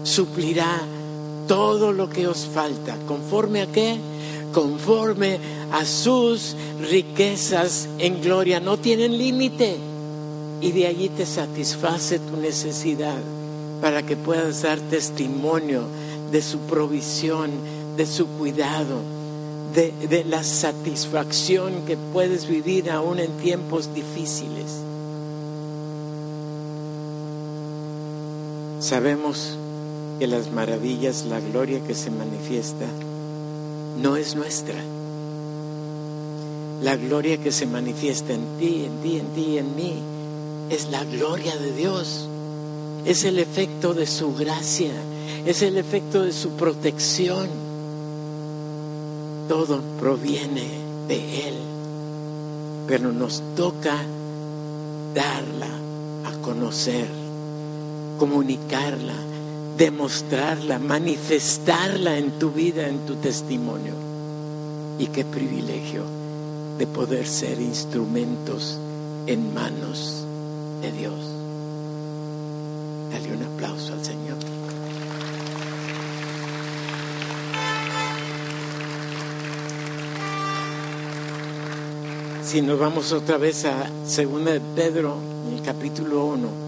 suplirá 0.04 0.82
todo 1.48 1.92
lo 1.92 2.10
que 2.10 2.28
os 2.28 2.46
falta. 2.46 2.98
¿Conforme 3.08 3.62
a 3.62 3.68
qué? 3.68 3.98
Conforme 4.54 5.40
a 5.72 5.86
sus 5.86 6.56
riquezas 6.80 7.88
en 8.00 8.22
gloria. 8.22 8.60
No 8.60 8.78
tienen 8.78 9.18
límite. 9.18 9.78
Y 10.62 10.72
de 10.72 10.88
allí 10.88 11.10
te 11.10 11.26
satisface 11.26 12.20
tu 12.20 12.38
necesidad 12.38 13.20
para 13.82 14.04
que 14.04 14.16
puedas 14.16 14.62
dar 14.62 14.80
testimonio 14.80 15.84
de 16.32 16.42
su 16.42 16.60
provisión, 16.60 17.52
de 17.98 18.06
su 18.06 18.28
cuidado, 18.28 19.02
de, 19.76 19.92
de, 20.08 20.24
la 20.24 20.42
satisfacción 20.42 21.86
que 21.86 21.98
puedes 21.98 22.48
vivir 22.48 22.90
aún 22.90 23.20
en 23.20 23.32
tiempos 23.40 23.94
difíciles. 23.94 24.72
Sabemos 28.80 29.58
las 30.28 30.52
maravillas, 30.52 31.26
la 31.26 31.40
gloria 31.40 31.82
que 31.82 31.96
se 31.96 32.12
manifiesta, 32.12 32.86
no 34.02 34.16
es 34.16 34.36
nuestra. 34.36 34.76
La 36.82 36.98
gloria 36.98 37.38
que 37.38 37.52
se 37.52 37.66
manifiesta 37.66 38.34
en 38.34 38.46
ti, 38.60 38.86
en 38.86 38.98
ti, 39.02 39.20
en 39.20 39.28
ti, 39.28 39.58
en 39.58 39.76
mí, 39.76 39.94
es 40.70 40.90
la 40.90 41.04
gloria 41.04 41.56
de 41.58 41.72
Dios. 41.72 42.28
Es 43.06 43.24
el 43.26 43.40
efecto 43.40 43.94
de 43.94 44.08
su 44.08 44.34
gracia, 44.34 44.94
es 45.46 45.62
el 45.62 45.78
efecto 45.78 46.24
de 46.24 46.32
su 46.32 46.52
protección. 46.52 47.48
Todo 49.48 49.82
proviene 50.00 50.68
de 51.08 51.48
Él, 51.48 51.56
pero 52.88 53.12
nos 53.12 53.44
toca 53.56 53.98
darla 55.14 55.70
a 56.26 56.32
conocer, 56.42 57.08
comunicarla, 58.18 59.16
demostrarla, 59.78 60.80
manifestarla 60.80 62.18
en 62.18 62.32
tu 62.40 62.52
vida, 62.52 62.88
en 62.88 63.06
tu 63.06 63.16
testimonio. 63.16 63.94
Y 65.00 65.08
qué 65.08 65.26
privilegio 65.26 66.04
de 66.78 66.88
poder 66.88 67.28
ser 67.28 67.60
instrumentos 67.60 68.78
en 69.28 69.54
manos 69.54 70.26
de 70.82 70.92
Dios. 70.92 71.20
Dale 73.12 73.36
un 73.36 73.44
aplauso 73.44 73.94
al 73.94 74.04
Señor. 74.04 74.38
Si 82.44 82.62
nos 82.62 82.78
vamos 82.78 83.12
otra 83.12 83.38
vez 83.38 83.66
a 83.66 83.90
2 84.04 84.16
de 84.46 84.62
Pedro, 84.76 85.18
en 85.48 85.58
el 85.58 85.64
capítulo 85.64 86.26
1, 86.26 86.63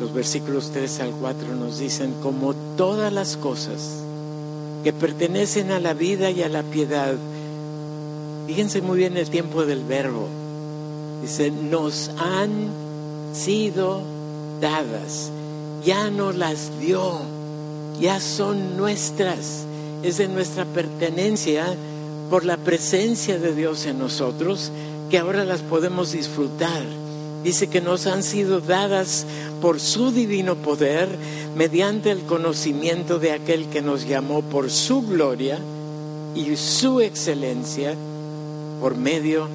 los 0.00 0.14
versículos 0.14 0.70
3 0.72 1.00
al 1.00 1.10
4 1.10 1.54
nos 1.54 1.78
dicen, 1.78 2.14
como 2.22 2.54
todas 2.76 3.12
las 3.12 3.36
cosas 3.36 4.02
que 4.82 4.94
pertenecen 4.94 5.70
a 5.70 5.78
la 5.78 5.92
vida 5.92 6.30
y 6.30 6.42
a 6.42 6.48
la 6.48 6.62
piedad, 6.62 7.14
fíjense 8.46 8.80
muy 8.80 8.96
bien 8.96 9.18
el 9.18 9.28
tiempo 9.28 9.66
del 9.66 9.84
verbo, 9.84 10.26
dice, 11.20 11.50
nos 11.50 12.10
han 12.18 12.70
sido 13.34 14.00
dadas, 14.60 15.30
ya 15.84 16.08
nos 16.08 16.34
las 16.34 16.80
dio, 16.80 17.20
ya 18.00 18.20
son 18.20 18.78
nuestras, 18.78 19.64
es 20.02 20.16
de 20.16 20.28
nuestra 20.28 20.64
pertenencia 20.64 21.76
por 22.30 22.46
la 22.46 22.56
presencia 22.56 23.38
de 23.38 23.54
Dios 23.54 23.84
en 23.84 23.98
nosotros, 23.98 24.72
que 25.10 25.18
ahora 25.18 25.44
las 25.44 25.60
podemos 25.60 26.12
disfrutar 26.12 26.84
Dice 27.42 27.68
que 27.68 27.80
nos 27.80 28.06
han 28.06 28.22
sido 28.22 28.60
dadas 28.60 29.24
por 29.62 29.80
su 29.80 30.10
divino 30.10 30.56
poder 30.56 31.08
mediante 31.56 32.10
el 32.10 32.20
conocimiento 32.22 33.18
de 33.18 33.32
aquel 33.32 33.66
que 33.66 33.80
nos 33.80 34.06
llamó 34.06 34.42
por 34.42 34.70
su 34.70 35.02
gloria 35.02 35.58
y 36.34 36.54
su 36.56 37.00
excelencia, 37.00 37.94
por 38.80 38.96
medio 38.96 39.48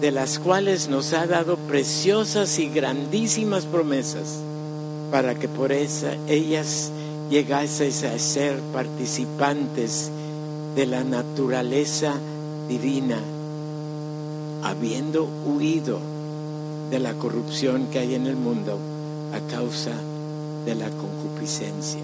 de 0.00 0.10
las 0.10 0.40
cuales 0.40 0.88
nos 0.88 1.12
ha 1.12 1.26
dado 1.26 1.56
preciosas 1.56 2.58
y 2.58 2.68
grandísimas 2.68 3.66
promesas, 3.66 4.40
para 5.12 5.36
que 5.36 5.46
por 5.46 5.70
ellas 5.70 6.90
llegaseis 7.30 8.02
a 8.02 8.18
ser 8.18 8.58
participantes 8.72 10.10
de 10.74 10.86
la 10.86 11.04
naturaleza 11.04 12.14
divina, 12.68 13.18
habiendo 14.64 15.28
huido 15.46 16.11
de 16.92 16.98
la 16.98 17.14
corrupción 17.14 17.86
que 17.90 18.00
hay 18.00 18.14
en 18.14 18.26
el 18.26 18.36
mundo 18.36 18.78
a 19.32 19.40
causa 19.50 19.92
de 20.66 20.74
la 20.74 20.90
concupiscencia. 20.90 22.02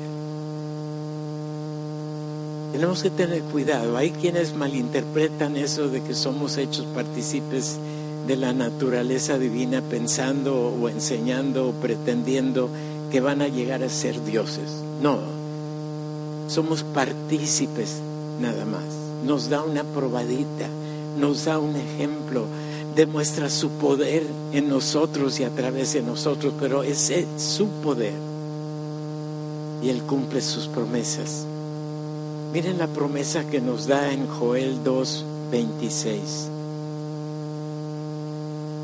Tenemos 2.72 3.02
que 3.02 3.10
tener 3.10 3.42
cuidado. 3.42 3.98
Hay 3.98 4.12
quienes 4.12 4.54
malinterpretan 4.54 5.58
eso 5.58 5.88
de 5.88 6.02
que 6.02 6.14
somos 6.14 6.56
hechos 6.56 6.86
partícipes 6.94 7.78
de 8.26 8.36
la 8.36 8.54
naturaleza 8.54 9.38
divina 9.38 9.82
pensando 9.82 10.56
o 10.56 10.88
enseñando 10.88 11.68
o 11.68 11.72
pretendiendo 11.72 12.70
que 13.10 13.20
van 13.20 13.42
a 13.42 13.48
llegar 13.48 13.82
a 13.82 13.90
ser 13.90 14.24
dioses. 14.24 14.70
No, 15.02 15.18
somos 16.48 16.82
partícipes 16.82 18.00
nada 18.40 18.64
más. 18.64 18.84
Nos 19.22 19.50
da 19.50 19.62
una 19.62 19.84
probadita, 19.84 20.66
nos 21.18 21.44
da 21.44 21.58
un 21.58 21.76
ejemplo 21.76 22.46
demuestra 22.98 23.48
su 23.48 23.70
poder 23.70 24.24
en 24.52 24.68
nosotros 24.68 25.38
y 25.38 25.44
a 25.44 25.50
través 25.50 25.92
de 25.92 26.02
nosotros, 26.02 26.52
pero 26.58 26.82
es 26.82 27.12
su 27.36 27.68
poder. 27.80 28.14
Y 29.80 29.90
Él 29.90 30.02
cumple 30.02 30.40
sus 30.40 30.66
promesas. 30.66 31.46
Miren 32.52 32.76
la 32.76 32.88
promesa 32.88 33.48
que 33.48 33.60
nos 33.60 33.86
da 33.86 34.12
en 34.12 34.26
Joel 34.26 34.82
2, 34.82 35.24
26. 35.52 36.48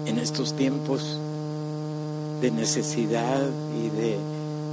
En 0.06 0.18
estos 0.18 0.54
tiempos 0.54 1.18
de 2.40 2.52
necesidad 2.52 3.42
y 3.76 3.88
de 4.00 4.16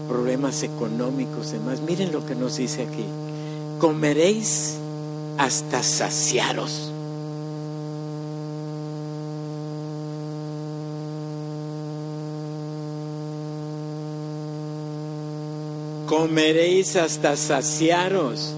problemas 0.07 0.61
económicos 0.61 1.49
y 1.49 1.53
demás, 1.53 1.81
miren 1.81 2.11
lo 2.11 2.23
que 2.27 2.35
nos 2.35 2.57
dice 2.57 2.83
aquí. 2.83 3.05
Comeréis 3.79 4.75
hasta 5.39 5.81
saciaros 5.81 6.91
comeréis 16.11 16.97
hasta 16.97 17.37
saciaros. 17.37 18.53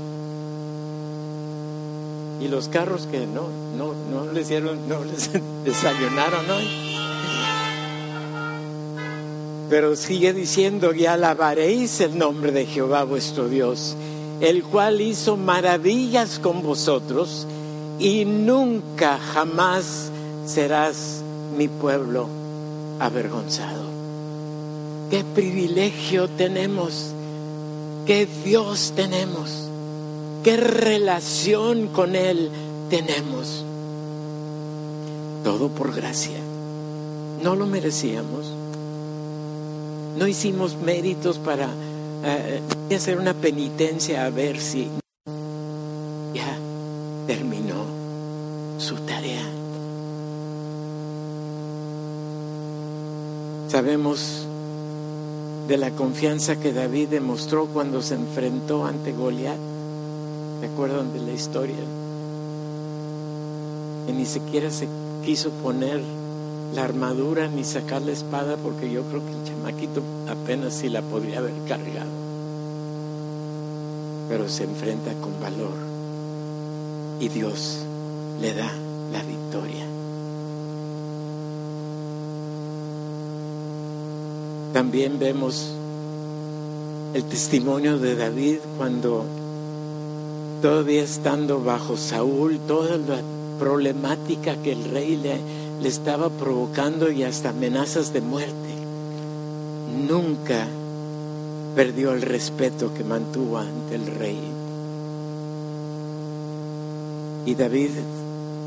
Y 2.41 2.47
los 2.47 2.67
carros 2.67 3.05
que 3.05 3.27
no, 3.27 3.47
no, 3.77 3.93
no 3.93 4.31
les 4.31 4.49
dieron, 4.49 4.89
no 4.89 5.03
les 5.03 5.29
desayunaron 5.63 6.49
hoy. 6.49 6.67
Pero 9.69 9.95
sigue 9.95 10.33
diciendo, 10.33 10.95
y 10.95 11.05
alabaréis 11.05 12.01
el 12.01 12.17
nombre 12.17 12.51
de 12.51 12.65
Jehová 12.65 13.03
vuestro 13.03 13.47
Dios, 13.47 13.95
el 14.41 14.63
cual 14.63 14.99
hizo 14.99 15.37
maravillas 15.37 16.39
con 16.39 16.63
vosotros, 16.63 17.45
y 17.99 18.25
nunca 18.25 19.19
jamás 19.19 20.09
serás 20.47 21.21
mi 21.55 21.67
pueblo 21.67 22.27
avergonzado. 22.99 23.83
Qué 25.11 25.23
privilegio 25.35 26.27
tenemos, 26.29 27.13
qué 28.05 28.27
Dios 28.43 28.93
tenemos, 28.95 29.69
qué 30.43 30.57
relación 30.57 31.87
con 31.87 32.15
Él 32.15 32.49
tenemos. 32.89 33.63
Todo 35.43 35.69
por 35.69 35.93
gracia. 35.93 36.39
No 37.41 37.55
lo 37.55 37.65
merecíamos. 37.65 38.51
No 40.17 40.27
hicimos 40.27 40.77
méritos 40.77 41.37
para 41.37 41.69
eh, 42.23 42.61
hacer 42.95 43.17
una 43.17 43.33
penitencia 43.33 44.25
a 44.25 44.29
ver 44.29 44.59
si 44.59 44.87
ya 46.33 46.57
terminó 47.27 47.83
su 48.77 48.95
tarea. 48.97 49.43
Sabemos 53.67 54.47
de 55.67 55.77
la 55.77 55.91
confianza 55.91 56.57
que 56.57 56.73
David 56.73 57.09
demostró 57.09 57.67
cuando 57.67 58.01
se 58.01 58.15
enfrentó 58.15 58.85
ante 58.85 59.13
Goliat. 59.13 59.57
¿Se 60.59 60.65
acuerdan 60.65 61.13
de 61.13 61.19
la 61.19 61.31
historia? 61.31 61.75
Que 64.05 64.13
ni 64.13 64.25
siquiera 64.25 64.69
se 64.71 64.87
quiso 65.25 65.51
poner 65.51 66.01
la 66.73 66.83
armadura 66.83 67.47
ni 67.47 67.63
sacar 67.63 68.01
la 68.01 68.11
espada 68.11 68.57
porque 68.57 68.91
yo 68.91 69.03
creo 69.03 69.25
que 69.25 69.31
el 69.31 69.43
chamaquito 69.43 70.01
apenas 70.27 70.73
si 70.73 70.89
la 70.89 71.01
podría 71.01 71.39
haber 71.39 71.53
cargado. 71.67 72.11
Pero 74.27 74.49
se 74.49 74.63
enfrenta 74.63 75.13
con 75.13 75.39
valor 75.39 75.77
y 77.19 77.29
Dios 77.29 77.79
le 78.41 78.53
da 78.53 78.71
la 79.11 79.21
victoria. 79.23 79.92
También 84.73 85.19
vemos 85.19 85.69
el 87.13 87.23
testimonio 87.25 87.99
de 87.99 88.15
David 88.15 88.57
cuando 88.75 89.23
todavía 90.63 91.03
estando 91.03 91.63
bajo 91.63 91.95
Saúl, 91.95 92.57
toda 92.67 92.97
la 92.97 93.21
problemática 93.59 94.55
que 94.55 94.71
el 94.71 94.85
rey 94.85 95.15
le, 95.15 95.87
estaba 95.87 96.29
provocando 96.29 97.11
y 97.11 97.23
hasta 97.23 97.49
amenazas 97.49 98.13
de 98.13 98.21
muerte, 98.21 98.73
nunca 100.07 100.65
perdió 101.75 102.13
el 102.13 102.23
respeto 102.23 102.93
que 102.95 103.03
mantuvo 103.03 103.59
ante 103.59 103.95
el 103.95 104.07
rey. 104.07 104.39
Y 107.45 107.53
David, 107.53 107.91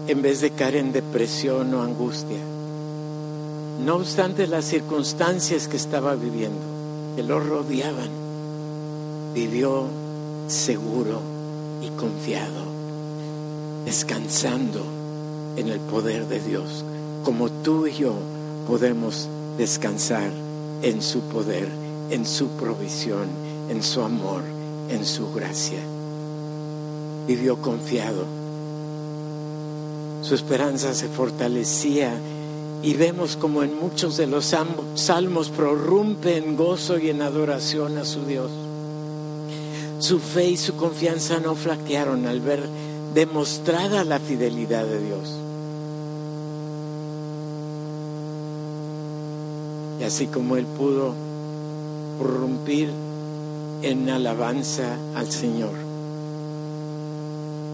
en 0.06 0.22
vez 0.22 0.40
de 0.40 0.50
caer 0.50 0.76
en 0.76 0.92
depresión 0.92 1.74
o 1.74 1.82
angustia, 1.82 2.38
no 3.84 3.96
obstante 3.96 4.46
las 4.46 4.64
circunstancias 4.64 5.68
que 5.68 5.76
estaba 5.76 6.14
viviendo, 6.14 6.60
que 7.14 7.22
lo 7.22 7.40
rodeaban, 7.40 8.08
vivió 9.34 9.84
seguro 10.48 11.20
y 11.82 11.90
confiado, 11.90 12.64
descansando 13.84 14.82
en 15.56 15.68
el 15.68 15.80
poder 15.80 16.26
de 16.26 16.40
Dios, 16.40 16.84
como 17.22 17.50
tú 17.50 17.86
y 17.86 17.92
yo 17.92 18.14
podemos 18.66 19.28
descansar 19.58 20.30
en 20.82 21.02
su 21.02 21.20
poder, 21.20 21.68
en 22.10 22.24
su 22.24 22.48
provisión, 22.48 23.28
en 23.68 23.82
su 23.82 24.02
amor, 24.02 24.42
en 24.88 25.04
su 25.04 25.32
gracia. 25.32 25.80
Vivió 27.26 27.60
confiado. 27.60 28.24
Su 30.22 30.34
esperanza 30.34 30.94
se 30.94 31.08
fortalecía 31.08 32.18
y 32.82 32.94
vemos 32.94 33.36
como 33.36 33.62
en 33.62 33.78
muchos 33.78 34.16
de 34.16 34.26
los 34.26 34.54
salmos 34.94 35.48
prorrumpe 35.50 36.36
en 36.36 36.56
gozo 36.56 36.98
y 36.98 37.10
en 37.10 37.22
adoración 37.22 37.98
a 37.98 38.04
su 38.04 38.24
Dios. 38.24 38.50
Su 39.98 40.18
fe 40.18 40.50
y 40.50 40.56
su 40.56 40.76
confianza 40.76 41.40
no 41.40 41.54
flaquearon 41.54 42.26
al 42.26 42.40
ver 42.40 42.62
demostrada 43.14 44.04
la 44.04 44.18
fidelidad 44.18 44.84
de 44.84 45.00
Dios. 45.00 45.34
Y 49.98 50.04
así 50.04 50.26
como 50.26 50.56
él 50.56 50.66
pudo 50.66 51.14
prorrumpir 52.18 52.90
en 53.82 54.10
alabanza 54.10 54.98
al 55.14 55.30
Señor, 55.30 55.72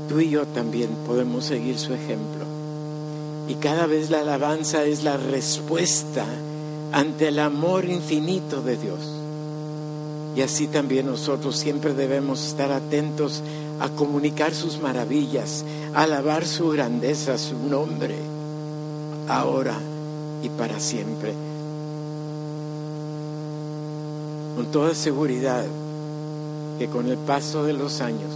tú 0.09 0.21
y 0.21 0.31
yo 0.31 0.47
también 0.47 0.91
podemos 1.07 1.45
seguir 1.45 1.77
su 1.79 1.93
ejemplo. 1.93 2.52
Y 3.53 3.57
cada 3.57 3.87
vez 3.87 4.09
la 4.09 4.21
alabanza 4.21 4.83
es 4.85 5.05
la 5.05 5.19
respuesta 5.19 6.25
ante 6.91 7.29
el 7.29 7.39
amor 7.39 7.85
infinito 7.85 8.63
de 8.63 8.79
Dios. 8.79 9.01
Y 10.35 10.41
así 10.41 10.69
también 10.69 11.05
nosotros 11.05 11.59
siempre 11.59 11.93
debemos 11.93 12.43
estar 12.47 12.73
atentos 12.73 13.43
a 13.79 13.91
comunicar 13.91 14.55
sus 14.55 14.81
maravillas, 14.81 15.67
a 15.93 16.05
alabar 16.05 16.47
su 16.47 16.71
grandeza, 16.71 17.37
su 17.37 17.59
nombre, 17.59 18.17
ahora 19.29 19.77
y 20.43 20.49
para 20.49 20.81
siempre. 20.81 21.35
Con 24.57 24.65
toda 24.73 24.95
seguridad 24.95 25.67
que 26.79 26.89
con 26.89 27.07
el 27.07 27.19
paso 27.19 27.65
de 27.65 27.75
los 27.75 28.01
años, 28.01 28.31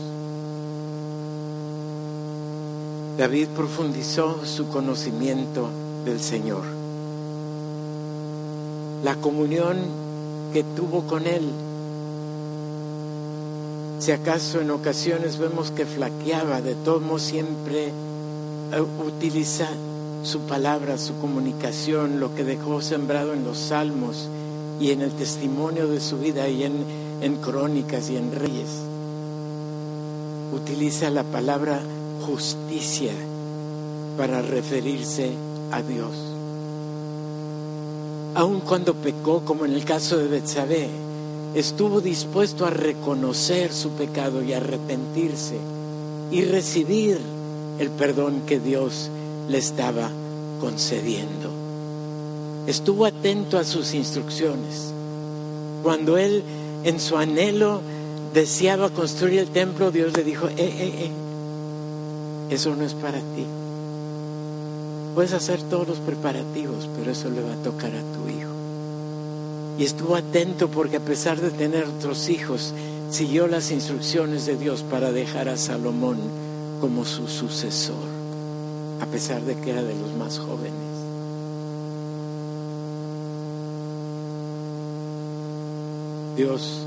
David 3.19 3.49
profundizó 3.57 4.45
su 4.45 4.69
conocimiento 4.69 5.71
del 6.05 6.21
Señor. 6.21 6.65
La 9.03 9.15
comunión 9.15 9.79
que 10.53 10.63
tuvo 10.63 11.07
con 11.07 11.27
Él, 11.27 11.51
si 14.01 14.13
acaso 14.13 14.61
en 14.61 14.71
ocasiones 14.71 15.39
vemos 15.39 15.71
que 15.71 15.87
flaqueaba, 15.87 16.61
de 16.61 16.75
todo 16.75 17.01
modo 17.01 17.19
siempre 17.19 17.87
eh, 17.87 18.81
utiliza 19.07 19.69
su 20.23 20.41
palabra, 20.41 20.99
su 20.99 21.17
comunicación, 21.19 22.21
lo 22.21 22.35
que 22.35 22.45
dejó 22.45 22.83
sembrado 22.83 23.33
en 23.33 23.45
los 23.45 23.57
salmos 23.57 24.29
y 24.79 24.91
en 24.91 25.01
el 25.01 25.13
testimonio 25.13 25.89
de 25.89 26.01
su 26.01 26.19
vida 26.19 26.49
y 26.49 26.65
en, 26.65 26.85
en 27.23 27.37
crónicas 27.37 28.11
y 28.11 28.17
en 28.19 28.31
reyes. 28.33 28.69
Utiliza 30.53 31.09
la 31.09 31.23
palabra 31.25 31.81
justicia 32.27 33.13
para 34.17 34.43
referirse 34.43 35.31
a 35.71 35.81
Dios. 35.83 36.13
Aun 38.35 38.61
cuando 38.61 38.95
pecó, 38.95 39.45
como 39.45 39.65
en 39.65 39.73
el 39.73 39.85
caso 39.85 40.19
de 40.19 40.27
Betsabé, 40.27 40.89
estuvo 41.55 42.01
dispuesto 42.01 42.67
a 42.67 42.71
reconocer 42.71 43.73
su 43.73 43.91
pecado 43.91 44.43
y 44.43 44.53
arrepentirse 44.53 45.57
y 46.31 46.43
recibir 46.43 47.19
el 47.79 47.91
perdón 47.91 48.43
que 48.47 48.59
Dios 48.59 49.09
le 49.49 49.59
estaba 49.59 50.11
concediendo. 50.61 51.51
Estuvo 52.67 53.07
atento 53.07 53.57
a 53.59 53.65
sus 53.65 53.95
instrucciones. 53.95 54.93
Cuando 55.83 56.19
él 56.19 56.43
en 56.83 56.99
su 56.99 57.17
anhelo 57.17 57.81
deseaba 58.35 58.91
construir 58.91 59.39
el 59.39 59.49
templo, 59.49 59.93
Dios 59.93 60.17
le 60.17 60.25
dijo, 60.25 60.49
eh, 60.49 60.55
eh, 60.59 60.95
eh, 61.07 61.11
eso 62.51 62.77
no 62.77 62.85
es 62.85 62.95
para 62.95 63.19
ti. 63.19 63.47
Puedes 65.15 65.33
hacer 65.33 65.61
todos 65.63 65.89
los 65.89 65.99
preparativos, 65.99 66.89
pero 66.97 67.11
eso 67.11 67.29
le 67.31 67.43
va 67.43 67.53
a 67.53 67.63
tocar 67.63 67.91
a 67.91 68.03
tu 68.13 68.29
hijo. 68.29 68.53
Y 69.79 69.85
estuvo 69.85 70.15
atento 70.15 70.69
porque 70.69 70.97
a 70.99 71.01
pesar 71.01 71.41
de 71.41 71.51
tener 71.51 71.85
otros 71.85 72.29
hijos, 72.29 72.73
siguió 73.11 73.47
las 73.49 73.71
instrucciones 73.73 74.47
de 74.47 74.57
Dios 74.57 74.83
para 74.83 75.13
dejar 75.13 75.49
a 75.49 75.57
Salomón 75.57 76.19
como 76.81 77.05
su 77.05 77.27
sucesor, 77.27 77.97
a 79.01 79.07
pesar 79.07 79.43
de 79.43 79.57
que 79.57 79.71
era 79.71 79.83
de 79.83 79.95
los 79.95 80.15
más 80.15 80.39
jóvenes. 80.39 80.73
Dios 86.37 86.83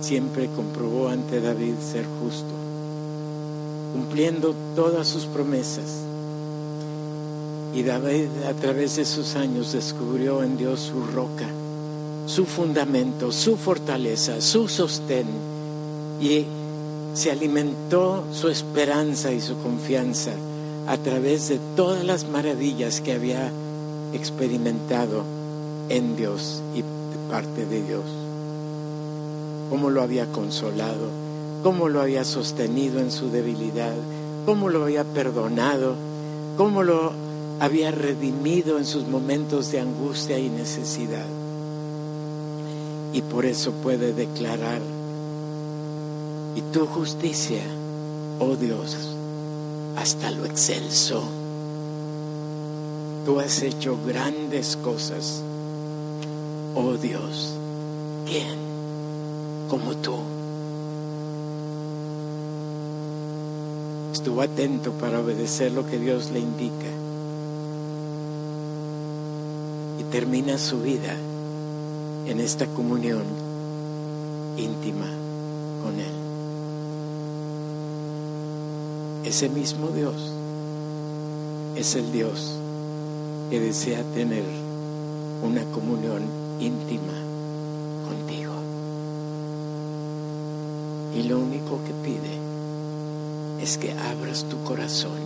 siempre 0.00 0.48
comprobó 0.54 1.08
ante 1.08 1.40
David 1.40 1.74
ser 1.80 2.04
justo 2.20 2.71
cumpliendo 3.92 4.54
todas 4.74 5.06
sus 5.06 5.26
promesas. 5.26 6.02
Y 7.74 7.82
David 7.82 8.28
a 8.48 8.52
través 8.54 8.96
de 8.96 9.04
sus 9.04 9.34
años 9.36 9.72
descubrió 9.72 10.42
en 10.42 10.56
Dios 10.56 10.80
su 10.80 11.04
roca, 11.06 11.48
su 12.26 12.44
fundamento, 12.44 13.32
su 13.32 13.56
fortaleza, 13.56 14.40
su 14.40 14.68
sostén. 14.68 15.26
Y 16.20 16.46
se 17.14 17.30
alimentó 17.30 18.24
su 18.32 18.48
esperanza 18.48 19.32
y 19.32 19.40
su 19.40 19.56
confianza 19.58 20.32
a 20.86 20.96
través 20.96 21.48
de 21.48 21.58
todas 21.76 22.04
las 22.04 22.28
maravillas 22.28 23.00
que 23.00 23.12
había 23.12 23.50
experimentado 24.12 25.24
en 25.88 26.16
Dios 26.16 26.62
y 26.74 26.82
parte 27.30 27.64
de 27.66 27.82
Dios, 27.82 28.04
cómo 29.70 29.90
lo 29.90 30.02
había 30.02 30.26
consolado, 30.26 31.08
cómo 31.62 31.88
lo 31.88 32.00
había 32.00 32.24
sostenido 32.24 33.00
en 33.00 33.10
su 33.10 33.30
debilidad, 33.30 33.94
cómo 34.46 34.68
lo 34.68 34.84
había 34.84 35.04
perdonado, 35.04 35.94
cómo 36.56 36.82
lo 36.82 37.12
había 37.60 37.90
redimido 37.90 38.78
en 38.78 38.84
sus 38.84 39.06
momentos 39.06 39.70
de 39.70 39.80
angustia 39.80 40.38
y 40.38 40.48
necesidad. 40.48 41.26
Y 43.12 43.22
por 43.22 43.46
eso 43.46 43.72
puede 43.72 44.12
declarar, 44.12 44.80
y 46.56 46.60
tu 46.72 46.86
justicia, 46.86 47.62
oh 48.40 48.56
Dios, 48.56 48.96
hasta 49.96 50.30
lo 50.30 50.44
excelso. 50.44 51.22
Tú 53.24 53.38
has 53.38 53.62
hecho 53.62 53.96
grandes 54.04 54.76
cosas, 54.76 55.42
oh 56.74 56.94
Dios. 56.94 57.54
¿Quién 58.26 58.58
como 59.68 59.94
tú? 59.96 60.16
Estuvo 64.12 64.42
atento 64.42 64.92
para 64.92 65.20
obedecer 65.20 65.72
lo 65.72 65.86
que 65.86 65.98
Dios 65.98 66.30
le 66.32 66.40
indica 66.40 66.90
y 69.98 70.02
termina 70.12 70.58
su 70.58 70.82
vida 70.82 71.16
en 72.26 72.38
esta 72.38 72.66
comunión 72.66 73.22
íntima 74.58 75.06
con 75.82 75.98
Él. 75.98 76.12
Ese 79.24 79.48
mismo 79.48 79.88
Dios 79.88 80.30
es 81.74 81.94
el 81.94 82.12
Dios 82.12 82.52
que 83.48 83.60
desea 83.60 84.02
tener 84.14 84.44
una 85.42 85.64
comunión 85.72 86.20
íntima 86.60 87.14
contigo. 88.06 88.52
Y 91.16 91.22
lo 91.22 91.38
único 91.38 91.80
que 91.86 91.94
pide 92.04 92.51
es 93.62 93.78
que 93.78 93.92
abras 93.92 94.44
tu 94.44 94.60
corazón, 94.64 95.20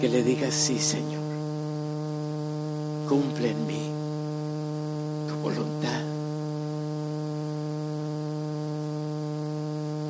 que 0.00 0.08
le 0.08 0.24
digas, 0.24 0.52
sí 0.52 0.80
Señor, 0.80 1.22
cumple 3.08 3.52
en 3.52 3.66
mí 3.68 3.88
tu 5.28 5.36
voluntad. 5.36 6.02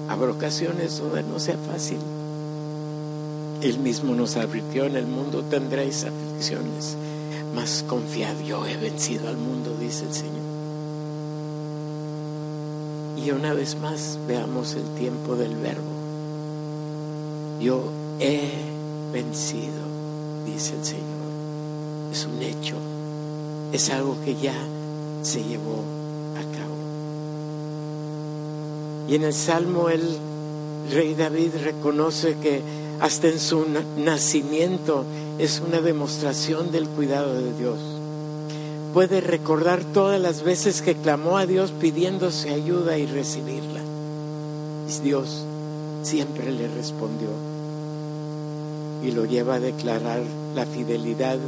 Habrá 0.08 0.30
ocasiones 0.30 0.98
donde 0.98 1.22
no 1.24 1.38
sea 1.38 1.58
fácil. 1.58 1.98
Él 3.60 3.78
mismo 3.78 4.14
nos 4.14 4.36
advirtió, 4.36 4.86
en 4.86 4.96
el 4.96 5.06
mundo 5.06 5.42
tendréis 5.42 6.04
aflicciones, 6.04 6.96
mas 7.54 7.84
confiad, 7.86 8.38
yo 8.40 8.66
he 8.66 8.78
vencido 8.78 9.28
al 9.28 9.36
mundo, 9.36 9.76
dice 9.78 10.06
el 10.06 10.14
Señor. 10.14 10.51
Y 13.24 13.30
una 13.30 13.54
vez 13.54 13.76
más 13.76 14.18
veamos 14.26 14.74
el 14.74 14.84
tiempo 14.96 15.36
del 15.36 15.54
verbo. 15.54 15.92
Yo 17.60 17.84
he 18.18 18.50
vencido, 19.12 19.84
dice 20.44 20.74
el 20.74 20.84
Señor. 20.84 21.02
Es 22.10 22.26
un 22.26 22.42
hecho, 22.42 22.74
es 23.72 23.90
algo 23.90 24.16
que 24.24 24.34
ya 24.34 24.56
se 25.22 25.44
llevó 25.44 25.84
a 26.34 26.40
cabo. 26.56 26.74
Y 29.08 29.14
en 29.14 29.22
el 29.22 29.34
Salmo 29.34 29.88
el 29.88 30.02
rey 30.92 31.14
David 31.14 31.52
reconoce 31.62 32.34
que 32.42 32.60
hasta 33.00 33.28
en 33.28 33.38
su 33.38 33.66
nacimiento 33.98 35.04
es 35.38 35.60
una 35.60 35.80
demostración 35.80 36.72
del 36.72 36.88
cuidado 36.88 37.34
de 37.40 37.52
Dios 37.54 37.91
puede 38.92 39.20
recordar 39.20 39.82
todas 39.84 40.20
las 40.20 40.42
veces 40.42 40.82
que 40.82 40.94
clamó 40.94 41.38
a 41.38 41.46
Dios 41.46 41.72
pidiéndose 41.72 42.50
ayuda 42.50 42.98
y 42.98 43.06
recibirla. 43.06 43.80
Y 44.88 45.00
Dios 45.02 45.44
siempre 46.02 46.52
le 46.52 46.68
respondió 46.68 47.28
y 49.02 49.12
lo 49.12 49.24
lleva 49.24 49.54
a 49.54 49.60
declarar 49.60 50.22
la 50.54 50.66
fidelidad 50.66 51.38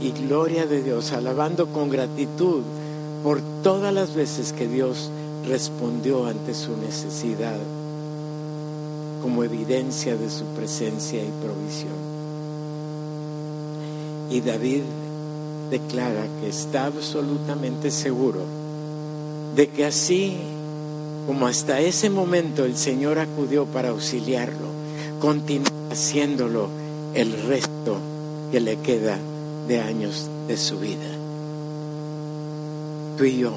y 0.00 0.12
gloria 0.12 0.66
de 0.66 0.82
Dios, 0.82 1.12
alabando 1.12 1.66
con 1.66 1.90
gratitud 1.90 2.62
por 3.22 3.40
todas 3.62 3.92
las 3.92 4.14
veces 4.14 4.52
que 4.52 4.68
Dios 4.68 5.10
respondió 5.46 6.26
ante 6.26 6.54
su 6.54 6.76
necesidad 6.76 7.58
como 9.22 9.42
evidencia 9.42 10.16
de 10.16 10.28
su 10.30 10.44
presencia 10.56 11.22
y 11.22 11.30
provisión. 11.42 12.14
Y 14.30 14.40
David 14.40 14.82
declara 15.70 16.26
que 16.40 16.48
está 16.48 16.86
absolutamente 16.86 17.90
seguro 17.90 18.40
de 19.54 19.68
que 19.68 19.84
así 19.84 20.36
como 21.26 21.46
hasta 21.46 21.80
ese 21.80 22.10
momento 22.10 22.64
el 22.64 22.76
Señor 22.76 23.18
acudió 23.18 23.64
para 23.64 23.90
auxiliarlo, 23.90 24.66
continúa 25.20 25.70
haciéndolo 25.90 26.68
el 27.14 27.32
resto 27.48 27.98
que 28.50 28.60
le 28.60 28.76
queda 28.76 29.18
de 29.66 29.80
años 29.80 30.28
de 30.48 30.56
su 30.56 30.78
vida. 30.78 31.08
Tú 33.16 33.24
y 33.24 33.38
yo 33.38 33.52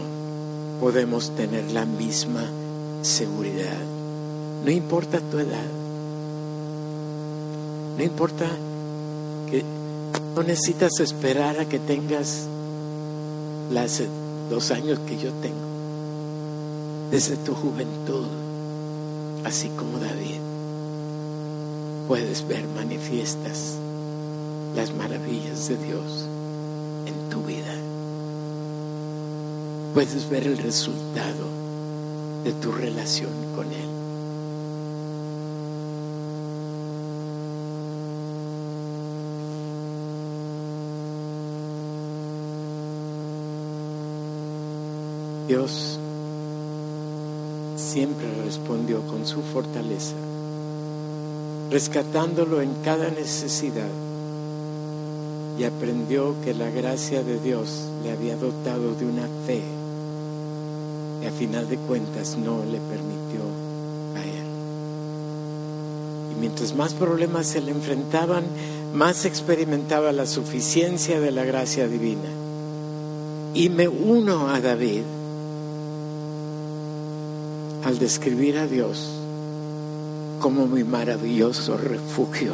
podemos 0.79 1.35
tener 1.35 1.71
la 1.71 1.85
misma 1.85 2.45
seguridad. 3.01 3.81
No 4.63 4.71
importa 4.71 5.19
tu 5.19 5.39
edad, 5.39 5.65
no 7.97 8.03
importa 8.03 8.45
que 9.49 9.63
no 10.35 10.43
necesitas 10.43 10.99
esperar 10.99 11.59
a 11.59 11.65
que 11.65 11.79
tengas 11.79 12.47
las, 13.71 14.03
los 14.49 14.71
años 14.71 14.99
que 14.99 15.17
yo 15.17 15.31
tengo. 15.33 15.67
Desde 17.11 17.37
tu 17.37 17.53
juventud, 17.55 18.25
así 19.43 19.69
como 19.69 19.97
David, 19.97 20.39
puedes 22.07 22.47
ver 22.47 22.67
manifiestas 22.67 23.77
las 24.75 24.93
maravillas 24.93 25.67
de 25.69 25.77
Dios 25.77 26.25
en 27.05 27.29
tu 27.29 27.41
vida. 27.41 27.73
Puedes 29.93 30.29
ver 30.29 30.45
el 30.45 30.57
resultado 30.57 31.47
de 32.43 32.53
tu 32.53 32.71
relación 32.71 33.31
con 33.55 33.65
Él. 33.71 33.96
Dios 45.47 45.97
siempre 47.77 48.27
respondió 48.43 49.01
con 49.07 49.25
su 49.25 49.41
fortaleza, 49.41 50.15
rescatándolo 51.71 52.61
en 52.61 52.73
cada 52.83 53.09
necesidad 53.09 53.87
y 55.57 55.63
aprendió 55.63 56.35
que 56.43 56.53
la 56.53 56.69
gracia 56.69 57.23
de 57.23 57.39
Dios 57.39 57.85
le 58.03 58.11
había 58.11 58.35
dotado 58.35 58.93
de 58.93 59.05
una 59.05 59.27
fe 59.45 59.61
que 61.21 61.27
a 61.27 61.31
final 61.31 61.69
de 61.69 61.77
cuentas 61.77 62.37
no 62.37 62.63
le 62.65 62.79
permitió 62.79 63.39
caer. 64.13 64.43
Y 66.33 66.39
mientras 66.41 66.75
más 66.75 66.93
problemas 66.93 67.47
se 67.47 67.61
le 67.61 67.71
enfrentaban, 67.71 68.43
más 68.93 69.25
experimentaba 69.25 70.11
la 70.11 70.25
suficiencia 70.25 71.19
de 71.19 71.31
la 71.31 71.45
gracia 71.45 71.87
divina. 71.87 72.29
Y 73.53 73.69
me 73.69 73.87
uno 73.87 74.49
a 74.49 74.59
David 74.59 75.03
al 77.87 77.99
describir 77.99 78.57
a 78.57 78.67
Dios 78.67 79.07
como 80.41 80.67
mi 80.67 80.83
maravilloso 80.83 81.77
refugio, 81.77 82.53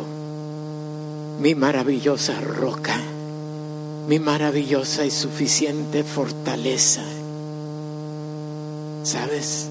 mi 1.41 1.55
maravillosa 1.55 2.39
roca, 2.39 3.01
mi 4.07 4.19
maravillosa 4.19 5.05
y 5.05 5.09
suficiente 5.09 6.03
fortaleza. 6.03 7.01
¿Sabes? 9.01 9.69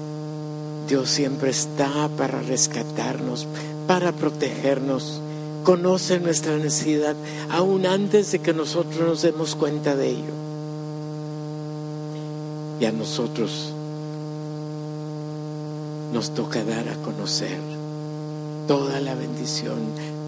Dios 0.89 1.09
siempre 1.09 1.51
está 1.51 2.09
para 2.09 2.41
rescatarnos, 2.41 3.47
para 3.87 4.11
protegernos, 4.11 5.21
conoce 5.63 6.19
nuestra 6.19 6.57
necesidad 6.57 7.15
aún 7.49 7.85
antes 7.85 8.33
de 8.33 8.39
que 8.39 8.53
nosotros 8.53 8.99
nos 8.99 9.21
demos 9.21 9.55
cuenta 9.55 9.95
de 9.95 10.09
ello. 10.09 10.33
Y 12.81 12.85
a 12.85 12.91
nosotros 12.91 13.72
nos 16.13 16.35
toca 16.35 16.63
dar 16.63 16.87
a 16.89 16.95
conocer 16.97 17.57
toda 18.67 19.01
la 19.01 19.15
bendición, 19.15 19.79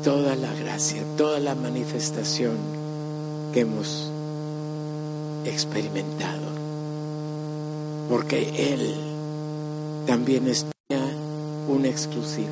toda 0.03 0.35
la 0.35 0.51
gracia, 0.53 1.03
toda 1.15 1.39
la 1.39 1.53
manifestación 1.53 2.55
que 3.53 3.61
hemos 3.61 4.09
experimentado. 5.45 6.47
Porque 8.09 8.73
Él 8.73 8.95
también 10.07 10.47
es 10.47 10.65
una 11.67 11.87
exclusiva. 11.87 12.49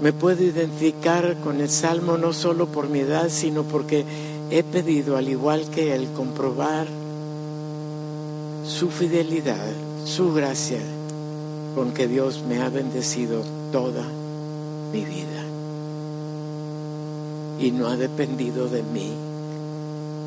Me 0.00 0.12
puedo 0.14 0.42
identificar 0.42 1.36
con 1.44 1.60
el 1.60 1.68
Salmo 1.68 2.16
no 2.16 2.32
solo 2.32 2.66
por 2.66 2.88
mi 2.88 3.00
edad, 3.00 3.28
sino 3.28 3.62
porque 3.64 4.04
he 4.50 4.62
pedido, 4.62 5.18
al 5.18 5.28
igual 5.28 5.68
que 5.70 5.94
Él, 5.94 6.08
comprobar 6.16 6.86
su 8.66 8.90
fidelidad, 8.90 9.70
su 10.04 10.32
gracia, 10.32 10.80
con 11.74 11.92
que 11.92 12.06
Dios 12.06 12.44
me 12.48 12.60
ha 12.60 12.68
bendecido 12.68 13.42
toda 13.70 14.04
mi 14.92 15.04
vida. 15.04 15.42
Y 17.58 17.70
no 17.70 17.86
ha 17.86 17.96
dependido 17.96 18.68
de 18.68 18.82
mí, 18.82 19.12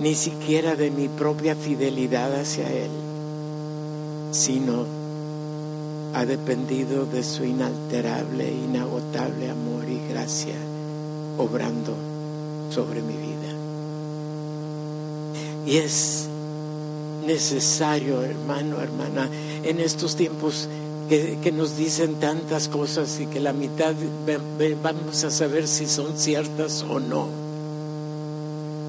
ni 0.01 0.15
siquiera 0.15 0.75
de 0.75 0.91
mi 0.91 1.07
propia 1.07 1.55
fidelidad 1.55 2.33
hacia 2.39 2.71
Él, 2.71 2.91
sino 4.31 4.85
ha 6.13 6.25
dependido 6.25 7.05
de 7.05 7.23
su 7.23 7.43
inalterable, 7.43 8.49
inagotable 8.49 9.49
amor 9.49 9.83
y 9.89 9.99
gracia 10.07 10.55
obrando 11.37 11.93
sobre 12.69 13.01
mi 13.01 13.13
vida. 13.13 13.25
Y 15.65 15.77
es 15.77 16.29
necesario, 17.25 18.21
hermano, 18.21 18.81
hermana, 18.81 19.29
en 19.63 19.79
estos 19.79 20.15
tiempos 20.15 20.69
que, 21.09 21.51
nos 21.51 21.77
dicen 21.77 22.15
tantas 22.15 22.67
cosas 22.67 23.19
y 23.19 23.27
que 23.27 23.39
la 23.39 23.53
mitad 23.53 23.93
vamos 24.81 25.23
a 25.23 25.31
saber 25.31 25.67
si 25.67 25.85
son 25.85 26.17
ciertas 26.17 26.83
o 26.83 26.99
no. 26.99 27.27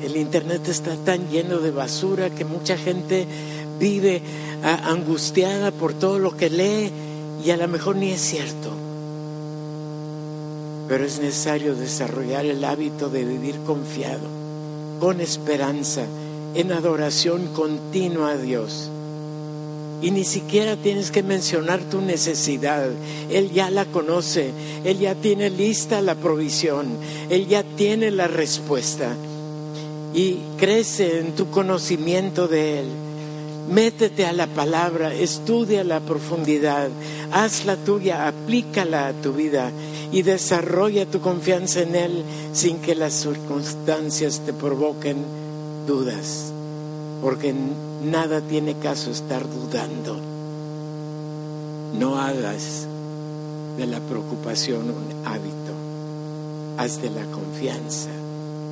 El 0.03 0.17
Internet 0.17 0.69
está 0.69 0.97
tan 0.97 1.29
lleno 1.29 1.59
de 1.59 1.71
basura 1.71 2.31
que 2.31 2.45
mucha 2.45 2.77
gente 2.77 3.27
vive 3.79 4.23
angustiada 4.63 5.71
por 5.71 5.95
todo 5.95 6.19
lo 6.19 6.37
que 6.37 6.51
lee 6.51 6.91
y 7.45 7.51
a 7.51 7.57
lo 7.57 7.69
mejor 7.69 7.97
ni 7.97 8.11
es 8.11 8.21
cierto. 8.21 8.71
Pero 10.89 11.05
es 11.05 11.19
necesario 11.19 11.75
desarrollar 11.75 12.47
el 12.47 12.65
hábito 12.65 13.09
de 13.09 13.25
vivir 13.25 13.57
confiado, 13.67 14.29
con 15.01 15.21
esperanza, 15.21 16.05
en 16.55 16.73
adoración 16.73 17.49
continua 17.53 18.31
a 18.31 18.37
Dios. 18.37 18.91
Y 20.03 20.11
ni 20.11 20.25
siquiera 20.25 20.77
tienes 20.77 21.11
que 21.11 21.23
mencionar 21.23 21.81
tu 21.81 22.01
necesidad. 22.01 22.89
Él 23.31 23.51
ya 23.53 23.71
la 23.71 23.85
conoce. 23.87 24.51
Él 24.85 24.99
ya 24.99 25.15
tiene 25.15 25.51
lista 25.51 26.01
la 26.03 26.15
provisión. 26.15 26.87
Él 27.31 27.47
ya 27.49 27.63
tiene 27.63 28.11
la 28.11 28.29
respuesta. 28.29 29.15
Y 30.15 30.39
crece 30.59 31.21
en 31.21 31.35
tu 31.35 31.51
conocimiento 31.51 32.47
de 32.49 32.81
Él. 32.81 32.87
Métete 33.71 34.25
a 34.27 34.33
la 34.33 34.47
palabra, 34.47 35.13
estudia 35.13 35.83
la 35.83 35.99
profundidad, 35.99 36.89
hazla 37.33 37.77
tuya, 37.77 38.29
aplícala 38.29 39.09
a 39.09 39.13
tu 39.13 39.33
vida 39.33 39.73
y 40.13 40.23
desarrolla 40.23 41.05
tu 41.07 41.21
confianza 41.21 41.83
en 41.83 41.97
Él 41.97 42.23
sin 42.53 42.79
que 42.79 42.95
las 42.95 43.13
circunstancias 43.15 44.43
te 44.47 44.53
provoquen 44.53 45.17
dudas, 45.87 46.53
porque 47.21 47.55
nada 48.05 48.41
tiene 48.41 48.75
caso 48.75 49.11
estar 49.11 49.49
dudando. 49.49 50.19
No 51.99 52.19
hagas 52.19 52.87
de 53.77 53.87
la 53.87 54.01
preocupación 54.01 54.91
un 54.91 55.27
hábito, 55.27 55.73
haz 56.79 57.01
de 57.01 57.11
la 57.11 57.25
confianza 57.27 58.11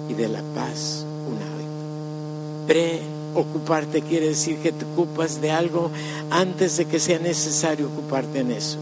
y 0.09 0.15
de 0.15 0.29
la 0.29 0.43
paz 0.55 1.07
un 1.27 1.37
hábito. 1.37 2.95
Preocuparte 3.33 4.03
quiere 4.03 4.29
decir 4.29 4.59
que 4.59 4.73
te 4.73 4.85
ocupas 4.85 5.41
de 5.41 5.51
algo 5.51 5.91
antes 6.31 6.77
de 6.77 6.87
que 6.87 6.99
sea 6.99 7.19
necesario 7.19 7.87
ocuparte 7.87 8.41
en 8.41 8.51
eso. 8.51 8.79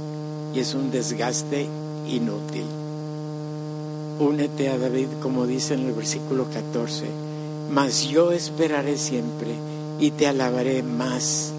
Y 0.54 0.60
es 0.60 0.74
un 0.74 0.90
desgaste 0.90 1.66
inútil. 2.06 2.66
Únete 4.18 4.68
a 4.68 4.78
David, 4.78 5.08
como 5.22 5.46
dice 5.46 5.74
en 5.74 5.86
el 5.86 5.92
versículo 5.92 6.46
14 6.52 7.31
mas 7.72 8.06
yo 8.06 8.32
esperaré 8.32 8.98
siempre 8.98 9.54
y 9.98 10.10
te 10.10 10.26
alabaré 10.26 10.82
más 10.82 11.52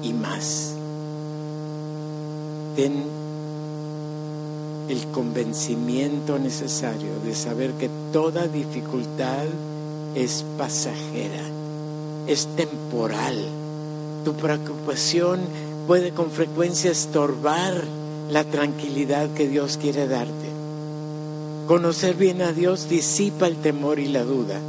y 0.00 0.12
más. 0.12 0.74
Ten 2.76 3.02
el 4.88 5.06
convencimiento 5.08 6.38
necesario 6.38 7.18
de 7.24 7.34
saber 7.34 7.72
que 7.72 7.90
toda 8.12 8.46
dificultad 8.46 9.46
es 10.14 10.44
pasajera, 10.56 11.42
es 12.28 12.46
temporal. 12.54 13.36
Tu 14.24 14.34
preocupación 14.34 15.40
puede 15.88 16.12
con 16.12 16.30
frecuencia 16.30 16.92
estorbar 16.92 17.82
la 18.30 18.44
tranquilidad 18.44 19.30
que 19.30 19.48
Dios 19.48 19.78
quiere 19.78 20.06
darte. 20.06 20.46
Conocer 21.66 22.14
bien 22.14 22.40
a 22.42 22.52
Dios 22.52 22.88
disipa 22.88 23.48
el 23.48 23.56
temor 23.56 23.98
y 23.98 24.06
la 24.06 24.22
duda 24.22 24.60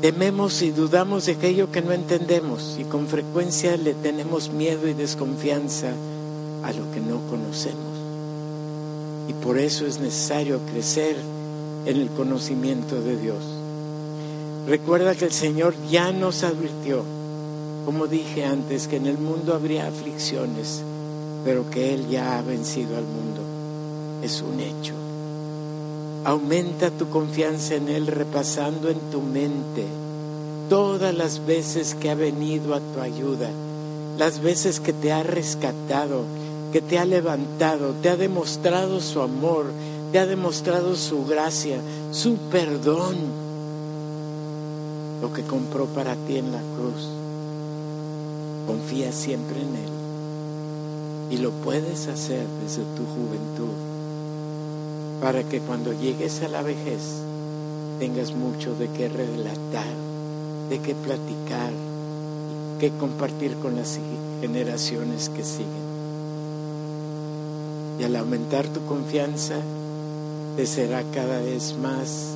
Tememos 0.00 0.62
y 0.62 0.70
dudamos 0.70 1.26
de 1.26 1.32
aquello 1.32 1.72
que 1.72 1.82
no 1.82 1.90
entendemos 1.90 2.76
y 2.78 2.84
con 2.84 3.08
frecuencia 3.08 3.76
le 3.76 3.94
tenemos 3.94 4.48
miedo 4.48 4.86
y 4.86 4.94
desconfianza 4.94 5.88
a 6.62 6.72
lo 6.72 6.88
que 6.92 7.00
no 7.00 7.20
conocemos. 7.28 7.98
Y 9.28 9.32
por 9.32 9.58
eso 9.58 9.86
es 9.86 9.98
necesario 9.98 10.60
crecer 10.72 11.16
en 11.84 11.96
el 11.96 12.10
conocimiento 12.10 13.00
de 13.00 13.16
Dios. 13.16 13.42
Recuerda 14.68 15.16
que 15.16 15.24
el 15.24 15.32
Señor 15.32 15.74
ya 15.90 16.12
nos 16.12 16.44
advirtió, 16.44 17.02
como 17.84 18.06
dije 18.06 18.44
antes, 18.44 18.86
que 18.86 18.98
en 18.98 19.06
el 19.06 19.18
mundo 19.18 19.52
habría 19.52 19.88
aflicciones, 19.88 20.80
pero 21.44 21.68
que 21.70 21.92
Él 21.92 22.06
ya 22.08 22.38
ha 22.38 22.42
vencido 22.42 22.96
al 22.96 23.04
mundo. 23.04 23.40
Es 24.22 24.42
un 24.42 24.60
hecho. 24.60 25.07
Aumenta 26.28 26.90
tu 26.90 27.08
confianza 27.08 27.76
en 27.76 27.88
Él 27.88 28.06
repasando 28.06 28.90
en 28.90 28.98
tu 29.10 29.22
mente 29.22 29.86
todas 30.68 31.14
las 31.14 31.46
veces 31.46 31.94
que 31.94 32.10
ha 32.10 32.14
venido 32.14 32.74
a 32.74 32.80
tu 32.80 33.00
ayuda, 33.00 33.48
las 34.18 34.42
veces 34.42 34.78
que 34.78 34.92
te 34.92 35.10
ha 35.10 35.22
rescatado, 35.22 36.24
que 36.70 36.82
te 36.82 36.98
ha 36.98 37.06
levantado, 37.06 37.94
te 38.02 38.10
ha 38.10 38.18
demostrado 38.18 39.00
su 39.00 39.22
amor, 39.22 39.68
te 40.12 40.18
ha 40.18 40.26
demostrado 40.26 40.96
su 40.96 41.24
gracia, 41.24 41.78
su 42.12 42.36
perdón, 42.50 43.16
lo 45.22 45.32
que 45.32 45.44
compró 45.44 45.86
para 45.86 46.14
ti 46.14 46.36
en 46.36 46.52
la 46.52 46.60
cruz. 46.76 47.08
Confía 48.66 49.12
siempre 49.12 49.62
en 49.62 49.76
Él 49.76 51.38
y 51.38 51.38
lo 51.38 51.52
puedes 51.52 52.06
hacer 52.06 52.46
desde 52.62 52.82
tu 52.82 53.06
juventud 53.06 53.87
para 55.20 55.42
que 55.42 55.60
cuando 55.60 55.92
llegues 55.92 56.42
a 56.42 56.48
la 56.48 56.62
vejez 56.62 57.22
tengas 57.98 58.32
mucho 58.32 58.74
de 58.74 58.88
qué 58.88 59.08
relatar, 59.08 59.86
de 60.70 60.78
qué 60.78 60.94
platicar, 60.94 61.72
que 62.78 62.90
compartir 62.90 63.56
con 63.56 63.74
las 63.74 63.98
generaciones 64.40 65.28
que 65.30 65.42
siguen. 65.42 65.88
Y 67.98 68.04
al 68.04 68.14
aumentar 68.14 68.68
tu 68.68 68.84
confianza, 68.84 69.56
te 70.56 70.66
será 70.66 71.02
cada 71.12 71.40
vez 71.40 71.76
más 71.76 72.34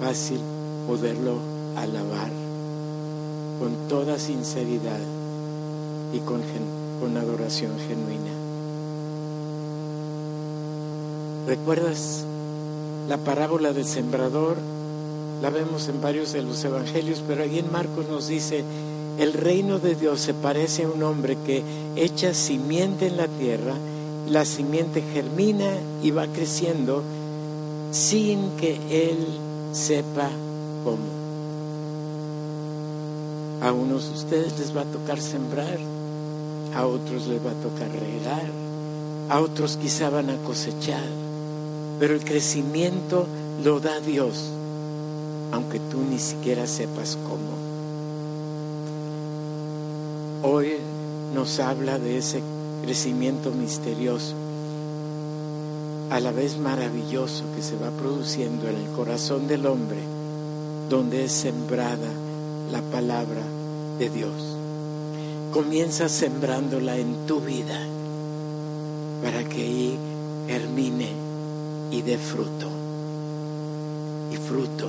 fácil 0.00 0.40
poderlo 0.86 1.40
alabar 1.76 2.30
con 3.58 3.88
toda 3.88 4.18
sinceridad 4.18 5.00
y 6.12 6.20
con, 6.20 6.40
con 7.00 7.16
adoración 7.16 7.72
genuina. 7.86 8.47
¿Recuerdas 11.48 12.26
la 13.08 13.16
parábola 13.16 13.72
del 13.72 13.86
sembrador? 13.86 14.58
La 15.40 15.48
vemos 15.48 15.88
en 15.88 16.02
varios 16.02 16.34
de 16.34 16.42
los 16.42 16.62
evangelios, 16.62 17.24
pero 17.26 17.42
ahí 17.42 17.58
en 17.58 17.72
Marcos 17.72 18.06
nos 18.06 18.28
dice, 18.28 18.64
el 19.18 19.32
reino 19.32 19.78
de 19.78 19.94
Dios 19.94 20.20
se 20.20 20.34
parece 20.34 20.84
a 20.84 20.90
un 20.90 21.02
hombre 21.02 21.38
que 21.46 21.62
echa 21.96 22.34
simiente 22.34 23.06
en 23.06 23.16
la 23.16 23.28
tierra, 23.28 23.72
la 24.28 24.44
simiente 24.44 25.02
germina 25.14 25.70
y 26.02 26.10
va 26.10 26.26
creciendo 26.26 27.02
sin 27.92 28.50
que 28.58 28.78
él 28.90 29.16
sepa 29.72 30.28
cómo. 30.84 30.98
A 33.62 33.72
unos 33.72 34.10
de 34.10 34.14
ustedes 34.16 34.58
les 34.58 34.76
va 34.76 34.82
a 34.82 34.92
tocar 34.92 35.18
sembrar, 35.18 35.78
a 36.76 36.86
otros 36.86 37.26
les 37.26 37.38
va 37.40 37.52
a 37.52 37.62
tocar 37.62 37.88
regar, 37.90 38.50
a 39.30 39.40
otros 39.40 39.78
quizá 39.78 40.10
van 40.10 40.28
a 40.28 40.36
cosechar 40.44 41.27
pero 41.98 42.14
el 42.14 42.24
crecimiento 42.24 43.26
lo 43.64 43.80
da 43.80 44.00
Dios, 44.00 44.50
aunque 45.52 45.80
tú 45.80 45.98
ni 46.08 46.18
siquiera 46.18 46.66
sepas 46.66 47.18
cómo. 47.24 47.58
Hoy 50.42 50.74
nos 51.34 51.58
habla 51.58 51.98
de 51.98 52.18
ese 52.18 52.40
crecimiento 52.82 53.50
misterioso, 53.50 54.34
a 56.10 56.20
la 56.20 56.30
vez 56.30 56.56
maravilloso 56.58 57.44
que 57.54 57.62
se 57.62 57.76
va 57.76 57.90
produciendo 57.90 58.68
en 58.68 58.76
el 58.76 58.86
corazón 58.92 59.48
del 59.48 59.66
hombre, 59.66 59.98
donde 60.88 61.24
es 61.24 61.32
sembrada 61.32 62.08
la 62.70 62.80
palabra 62.80 63.42
de 63.98 64.08
Dios. 64.08 64.56
Comienza 65.52 66.08
sembrándola 66.08 66.96
en 66.96 67.26
tu 67.26 67.40
vida 67.40 67.78
para 69.22 69.42
que 69.44 69.62
ahí 69.62 69.98
germine 70.46 71.27
y 71.90 72.02
de 72.02 72.18
fruto. 72.18 72.68
Y 74.32 74.36
fruto 74.36 74.88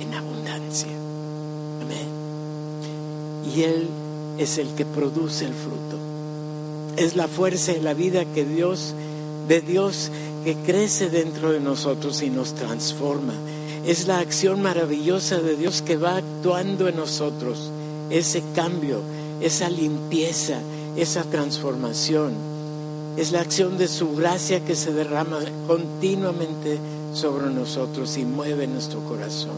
en 0.00 0.14
abundancia. 0.14 0.92
Amén. 1.82 2.08
Y 3.54 3.62
Él 3.62 3.88
es 4.38 4.58
el 4.58 4.68
que 4.74 4.84
produce 4.84 5.46
el 5.46 5.54
fruto. 5.54 5.98
Es 6.96 7.16
la 7.16 7.28
fuerza 7.28 7.72
de 7.72 7.80
la 7.80 7.94
vida 7.94 8.24
que 8.24 8.44
Dios, 8.44 8.94
de 9.48 9.60
Dios 9.60 10.10
que 10.44 10.54
crece 10.54 11.10
dentro 11.10 11.52
de 11.52 11.60
nosotros 11.60 12.22
y 12.22 12.30
nos 12.30 12.54
transforma. 12.54 13.34
Es 13.86 14.06
la 14.06 14.18
acción 14.18 14.62
maravillosa 14.62 15.38
de 15.38 15.56
Dios 15.56 15.82
que 15.82 15.96
va 15.96 16.16
actuando 16.16 16.88
en 16.88 16.96
nosotros. 16.96 17.70
Ese 18.10 18.42
cambio, 18.54 19.00
esa 19.40 19.68
limpieza, 19.68 20.58
esa 20.96 21.24
transformación. 21.24 22.55
Es 23.16 23.32
la 23.32 23.40
acción 23.40 23.78
de 23.78 23.88
su 23.88 24.14
gracia 24.14 24.62
que 24.62 24.74
se 24.74 24.92
derrama 24.92 25.38
continuamente 25.66 26.78
sobre 27.14 27.46
nosotros 27.46 28.18
y 28.18 28.26
mueve 28.26 28.66
nuestro 28.66 29.00
corazón. 29.00 29.56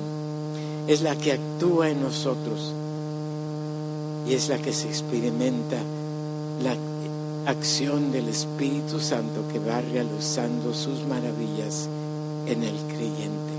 Es 0.87 1.03
la 1.03 1.17
que 1.17 1.33
actúa 1.33 1.91
en 1.91 2.01
nosotros 2.01 2.73
y 4.29 4.35
es 4.35 4.49
la 4.49 4.59
que 4.59 4.73
se 4.73 4.87
experimenta 4.87 5.77
la 6.63 6.77
acción 7.51 8.13
del 8.13 8.29
Espíritu 8.29 9.01
Santo 9.01 9.43
que 9.53 9.59
va 9.59 9.81
realizando 9.81 10.73
sus 10.73 11.05
maravillas 11.07 11.89
en 12.47 12.63
el 12.63 12.77
creyente. 12.87 13.55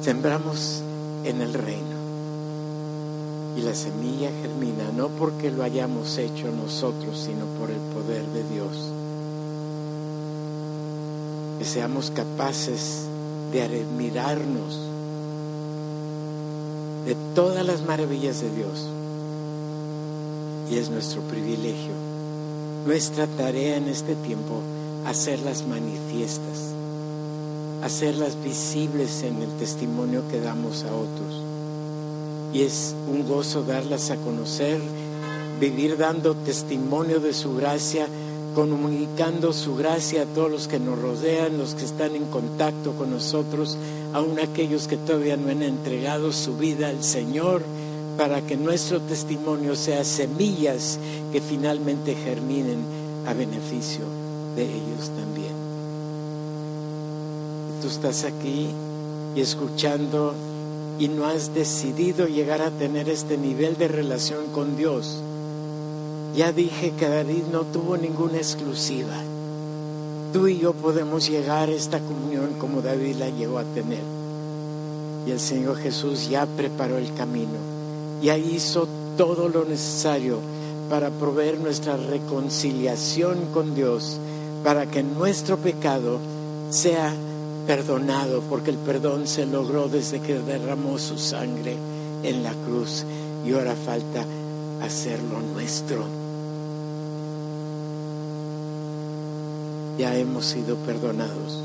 Sembramos 0.00 0.82
en 1.24 1.42
el 1.42 1.52
reino 1.52 2.01
y 3.56 3.60
la 3.60 3.74
semilla 3.74 4.30
germina 4.40 4.90
no 4.96 5.08
porque 5.08 5.50
lo 5.50 5.62
hayamos 5.62 6.16
hecho 6.18 6.50
nosotros, 6.50 7.18
sino 7.18 7.44
por 7.58 7.70
el 7.70 7.80
poder 7.94 8.24
de 8.28 8.44
Dios. 8.44 8.88
Que 11.58 11.64
seamos 11.64 12.10
capaces 12.10 13.06
de 13.52 13.62
admirarnos 13.62 14.78
de 17.04 17.16
todas 17.34 17.66
las 17.66 17.82
maravillas 17.82 18.40
de 18.40 18.50
Dios. 18.50 18.88
Y 20.70 20.78
es 20.78 20.88
nuestro 20.88 21.20
privilegio, 21.22 21.92
nuestra 22.86 23.26
tarea 23.26 23.76
en 23.76 23.88
este 23.88 24.14
tiempo, 24.14 24.60
hacerlas 25.04 25.66
manifiestas, 25.66 26.72
hacerlas 27.82 28.42
visibles 28.42 29.22
en 29.24 29.42
el 29.42 29.50
testimonio 29.58 30.22
que 30.30 30.40
damos 30.40 30.84
a 30.84 30.94
otros. 30.94 31.51
Y 32.52 32.62
es 32.62 32.94
un 33.08 33.26
gozo 33.26 33.62
darlas 33.62 34.10
a 34.10 34.16
conocer, 34.16 34.80
vivir 35.58 35.96
dando 35.96 36.34
testimonio 36.34 37.20
de 37.20 37.32
su 37.32 37.54
gracia, 37.54 38.06
comunicando 38.54 39.52
su 39.52 39.74
gracia 39.74 40.22
a 40.22 40.26
todos 40.26 40.50
los 40.50 40.68
que 40.68 40.78
nos 40.78 40.98
rodean, 40.98 41.56
los 41.56 41.74
que 41.74 41.84
están 41.84 42.14
en 42.14 42.26
contacto 42.26 42.92
con 42.92 43.10
nosotros, 43.10 43.78
aun 44.12 44.38
aquellos 44.38 44.88
que 44.88 44.96
todavía 44.96 45.36
no 45.36 45.50
han 45.50 45.62
entregado 45.62 46.32
su 46.32 46.56
vida 46.56 46.88
al 46.88 47.02
Señor, 47.02 47.62
para 48.16 48.42
que 48.42 48.56
nuestro 48.56 49.00
testimonio 49.00 49.74
sea 49.74 50.04
semillas 50.04 50.98
que 51.32 51.40
finalmente 51.40 52.14
germinen 52.14 52.78
a 53.26 53.32
beneficio 53.32 54.04
de 54.56 54.64
ellos 54.64 55.10
también. 55.16 55.52
Tú 57.80 57.88
estás 57.88 58.24
aquí 58.24 58.68
y 59.34 59.40
escuchando 59.40 60.34
y 61.02 61.08
no 61.08 61.26
has 61.26 61.52
decidido 61.52 62.28
llegar 62.28 62.62
a 62.62 62.70
tener 62.70 63.08
este 63.08 63.36
nivel 63.36 63.76
de 63.76 63.88
relación 63.88 64.52
con 64.54 64.76
Dios. 64.76 65.20
Ya 66.36 66.52
dije 66.52 66.92
que 66.96 67.08
David 67.08 67.42
no 67.50 67.62
tuvo 67.62 67.96
ninguna 67.96 68.36
exclusiva. 68.36 69.16
Tú 70.32 70.46
y 70.46 70.60
yo 70.60 70.74
podemos 70.74 71.28
llegar 71.28 71.68
a 71.68 71.72
esta 71.72 71.98
comunión 71.98 72.50
como 72.56 72.82
David 72.82 73.16
la 73.16 73.30
llegó 73.30 73.58
a 73.58 73.64
tener. 73.64 74.04
Y 75.26 75.32
el 75.32 75.40
Señor 75.40 75.78
Jesús 75.78 76.30
ya 76.30 76.46
preparó 76.46 76.98
el 76.98 77.12
camino, 77.14 77.58
ya 78.22 78.38
hizo 78.38 78.86
todo 79.16 79.48
lo 79.48 79.64
necesario 79.64 80.38
para 80.88 81.10
proveer 81.10 81.58
nuestra 81.58 81.96
reconciliación 81.96 83.46
con 83.52 83.74
Dios, 83.74 84.18
para 84.62 84.86
que 84.86 85.02
nuestro 85.02 85.56
pecado 85.56 86.20
sea 86.70 87.12
perdonado, 87.66 88.40
porque 88.48 88.70
el 88.70 88.78
perdón 88.78 89.26
se 89.26 89.46
logró 89.46 89.88
desde 89.88 90.20
que 90.20 90.38
derramó 90.38 90.98
su 90.98 91.18
sangre 91.18 91.76
en 92.22 92.42
la 92.42 92.52
cruz 92.52 93.04
y 93.46 93.52
ahora 93.52 93.74
falta 93.74 94.24
hacerlo 94.80 95.40
nuestro. 95.54 96.22
ya 99.98 100.16
hemos 100.16 100.46
sido 100.46 100.76
perdonados. 100.76 101.62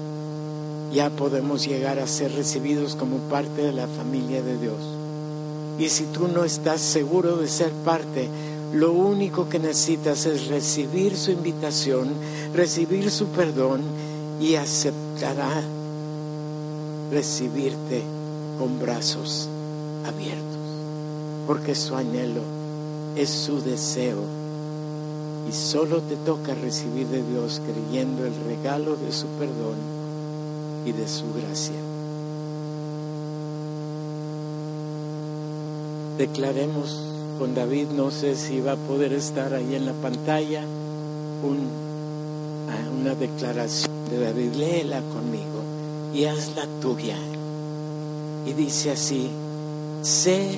Ya 0.93 1.10
podemos 1.10 1.66
llegar 1.68 2.00
a 2.00 2.08
ser 2.08 2.34
recibidos 2.34 2.95
como 2.95 3.18
parte 3.30 3.64
de 3.64 3.74
la 3.74 3.88
familia 3.88 4.41
de 4.41 4.58
Dios. 4.58 4.78
Y 5.80 5.89
si 5.89 6.06
tú 6.06 6.28
no 6.28 6.43
estás 6.43 6.82
seguro 6.82 7.38
de 7.38 7.48
ser 7.48 7.72
parte, 7.84 8.30
lo 8.74 8.91
único 8.91 9.50
que 9.50 9.60
necesitas 9.60 10.26
es 10.26 10.48
recibir 10.48 11.16
su 11.18 11.32
invitación, 11.32 12.10
recibir 12.54 13.12
su 13.12 13.28
perdón 13.28 13.82
y 14.39 14.56
aceptará 14.56 15.64
recibirte 17.12 18.03
con 18.58 18.80
brazos 18.80 19.49
abiertos. 20.05 20.45
Porque 21.45 21.76
su 21.76 21.95
anhelo 21.95 22.41
es 23.16 23.30
su 23.30 23.62
deseo 23.62 24.24
y 25.49 25.53
solo 25.53 26.01
te 26.01 26.16
toca 26.18 26.53
recibir 26.53 27.08
de 27.08 27.24
Dios 27.24 27.62
creyendo 27.66 28.26
el 28.26 28.34
regalo 28.45 28.97
de 28.97 29.12
su 29.12 29.28
perdón 29.39 29.78
y 30.86 30.91
de 30.91 31.08
su 31.08 31.26
gracia. 31.34 31.76
Declaremos 36.18 37.03
con 37.39 37.53
David, 37.53 37.88
no 37.95 38.12
sé 38.12 38.36
si 38.36 38.60
va 38.60 38.74
a 38.74 38.76
poder 38.76 39.14
estar 39.14 39.53
ahí 39.53 39.76
en 39.76 39.86
la 39.86 39.93
pantalla, 39.93 40.64
ah, 42.70 42.89
una 42.99 43.16
declaración 43.16 43.91
de 44.10 44.20
David, 44.20 44.53
léela 44.55 45.01
conmigo 45.01 45.57
y 46.14 46.26
hazla 46.26 46.68
tuya. 46.82 47.18
Y 48.45 48.53
dice 48.53 48.91
así, 48.91 49.30
sé 50.01 50.58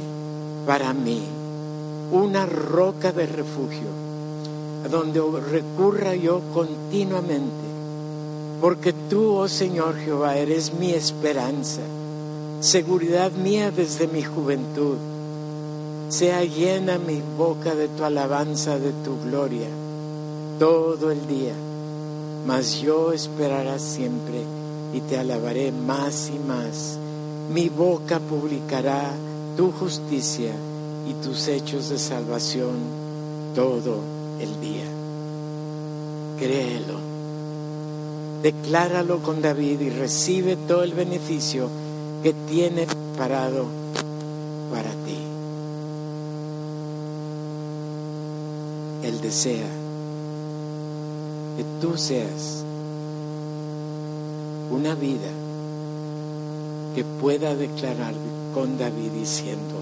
para 0.66 0.94
mí 0.94 1.22
una 2.12 2.46
roca 2.46 3.12
de 3.12 3.26
refugio 3.26 3.90
a 4.86 4.88
donde 4.88 5.22
recurra 5.52 6.16
yo 6.16 6.42
continuamente, 6.54 7.68
porque 8.62 8.94
tú, 8.94 9.34
oh 9.36 9.48
Señor 9.48 9.98
Jehová, 9.98 10.38
eres 10.38 10.74
mi 10.74 10.92
esperanza, 10.92 11.82
seguridad 12.60 13.32
mía 13.32 13.72
desde 13.72 14.08
mi 14.08 14.24
juventud. 14.24 14.98
Sea 16.10 16.44
llena 16.44 16.98
mi 16.98 17.22
boca 17.38 17.76
de 17.76 17.88
tu 17.88 18.04
alabanza, 18.04 18.80
de 18.80 18.92
tu 19.04 19.20
gloria, 19.24 19.68
todo 20.58 21.12
el 21.12 21.28
día, 21.28 21.54
mas 22.48 22.82
yo 22.82 23.12
esperaré 23.12 23.78
siempre 23.78 24.59
y 24.94 25.02
te 25.02 25.18
alabaré 25.18 25.72
más 25.72 26.32
y 26.34 26.40
más. 26.40 26.98
Mi 27.54 27.70
boca 27.70 28.20
publicará 28.20 29.12
tu 29.58 29.72
justicia 29.72 30.52
y 31.08 31.14
tus 31.24 31.48
hechos 31.48 31.90
de 31.90 32.00
salvación 32.00 32.76
todo 33.56 34.00
el 34.40 34.62
día. 34.62 34.86
Créelo. 36.38 37.00
Decláralo 38.42 39.20
con 39.20 39.42
David 39.42 39.82
y 39.82 39.90
recibe 39.90 40.56
todo 40.56 40.84
el 40.84 40.94
beneficio 40.94 41.68
que 42.24 42.34
tiene 42.34 42.86
preparado 42.86 43.66
para 44.72 44.92
ti. 44.92 45.18
Él 49.04 49.20
desea 49.22 49.68
que 51.58 51.66
tú 51.82 51.98
seas 51.98 52.64
una 54.72 54.96
vida 54.96 55.30
que 56.96 57.04
pueda 57.04 57.56
declarar 57.56 58.14
con 58.54 58.78
David 58.78 59.12
diciendo, 59.12 59.76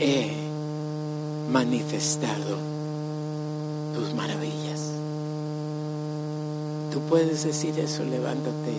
he 0.00 0.32
manifestado 1.50 2.56
tus 3.94 4.14
maravillas. 4.14 4.90
Tú 6.92 7.00
puedes 7.08 7.44
decir 7.44 7.78
eso, 7.78 8.04
levántate 8.04 8.74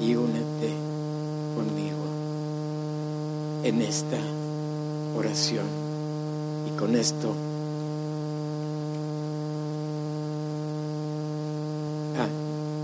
y 0.00 0.14
únete 0.14 0.72
conmigo 1.54 2.06
en 3.62 3.82
esta 3.82 4.18
oración. 5.16 5.66
Y 6.66 6.78
con 6.78 6.96
esto, 6.96 7.34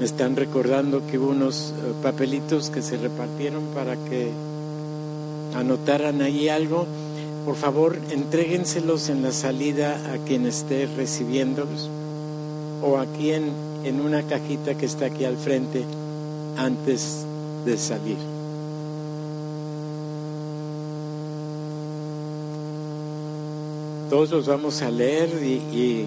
me 0.02 0.06
están 0.06 0.34
recordando 0.34 1.06
que 1.06 1.16
hubo 1.16 1.30
unos 1.30 1.72
eh, 1.76 1.92
papelitos 2.02 2.70
que 2.70 2.82
se 2.82 2.96
repartieron 2.96 3.62
para 3.72 3.94
que 3.94 4.32
anotaran 5.54 6.22
ahí 6.22 6.48
algo. 6.48 6.88
Por 7.44 7.54
favor, 7.54 7.96
entréguenselos 8.10 9.10
en 9.10 9.22
la 9.22 9.30
salida 9.30 9.94
a 10.12 10.18
quien 10.26 10.44
esté 10.44 10.88
recibiéndolos 10.96 11.88
o 12.82 12.98
aquí 12.98 13.30
en, 13.30 13.52
en 13.84 14.00
una 14.00 14.24
cajita 14.24 14.74
que 14.74 14.86
está 14.86 15.06
aquí 15.06 15.24
al 15.24 15.36
frente 15.36 15.84
antes 16.56 17.24
de 17.64 17.78
salir. 17.78 18.16
todos 24.10 24.32
los 24.32 24.46
vamos 24.46 24.82
a 24.82 24.90
leer 24.90 25.30
y, 25.44 26.06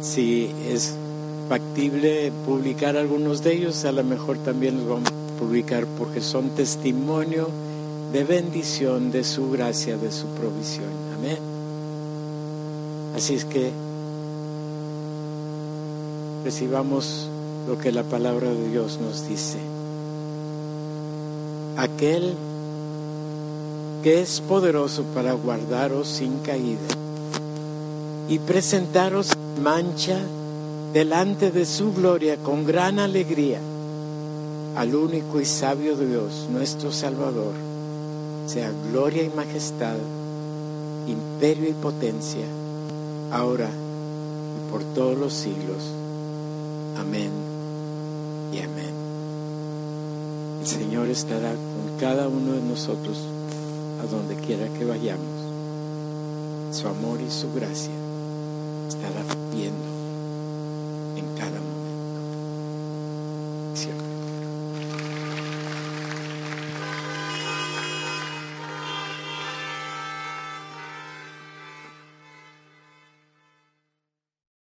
si 0.00 0.48
es 0.70 0.94
factible 1.48 2.32
publicar 2.46 2.96
algunos 2.96 3.42
de 3.42 3.54
ellos, 3.54 3.84
a 3.84 3.92
lo 3.92 4.04
mejor 4.04 4.38
también 4.38 4.78
los 4.78 4.88
vamos 4.88 5.08
a 5.08 5.38
publicar 5.38 5.86
porque 5.98 6.20
son 6.20 6.50
testimonio 6.50 7.48
de 8.12 8.24
bendición, 8.24 9.10
de 9.10 9.24
su 9.24 9.50
gracia, 9.50 9.96
de 9.96 10.12
su 10.12 10.26
provisión. 10.28 10.90
Amén. 11.16 11.38
Así 13.16 13.34
es 13.34 13.44
que 13.44 13.72
recibamos 16.44 17.28
lo 17.66 17.78
que 17.78 17.92
la 17.92 18.02
palabra 18.04 18.50
de 18.50 18.68
Dios 18.68 18.98
nos 19.00 19.28
dice. 19.28 19.58
Aquel 21.76 22.34
que 24.02 24.20
es 24.20 24.40
poderoso 24.40 25.02
para 25.14 25.32
guardaros 25.32 26.06
sin 26.06 26.38
caída 26.40 26.86
y 28.28 28.38
presentaros 28.38 29.30
mancha 29.62 30.20
delante 30.94 31.50
de 31.50 31.66
su 31.66 31.92
gloria 31.92 32.36
con 32.36 32.64
gran 32.64 33.00
alegría 33.00 33.58
al 34.76 34.94
único 34.94 35.40
y 35.40 35.44
sabio 35.44 35.96
Dios, 35.96 36.46
nuestro 36.52 36.92
Salvador, 36.92 37.52
sea 38.46 38.70
gloria 38.92 39.24
y 39.24 39.28
majestad, 39.30 39.96
imperio 41.08 41.70
y 41.70 41.72
potencia, 41.72 42.44
ahora 43.32 43.68
y 43.68 44.70
por 44.70 44.84
todos 44.94 45.18
los 45.18 45.32
siglos. 45.32 45.82
Amén 46.96 47.30
y 48.52 48.58
amén. 48.60 48.94
El 50.60 50.66
Señor 50.68 51.08
estará 51.08 51.50
con 51.50 51.98
cada 51.98 52.28
uno 52.28 52.52
de 52.52 52.62
nosotros 52.62 53.18
a 54.00 54.06
donde 54.06 54.36
quiera 54.36 54.68
que 54.68 54.84
vayamos. 54.84 55.26
Su 56.70 56.86
amor 56.86 57.18
y 57.20 57.32
su 57.32 57.52
gracia 57.52 57.94
estará 58.88 59.24
viendo 59.52 59.93
en 61.16 61.36
cada 61.36 61.63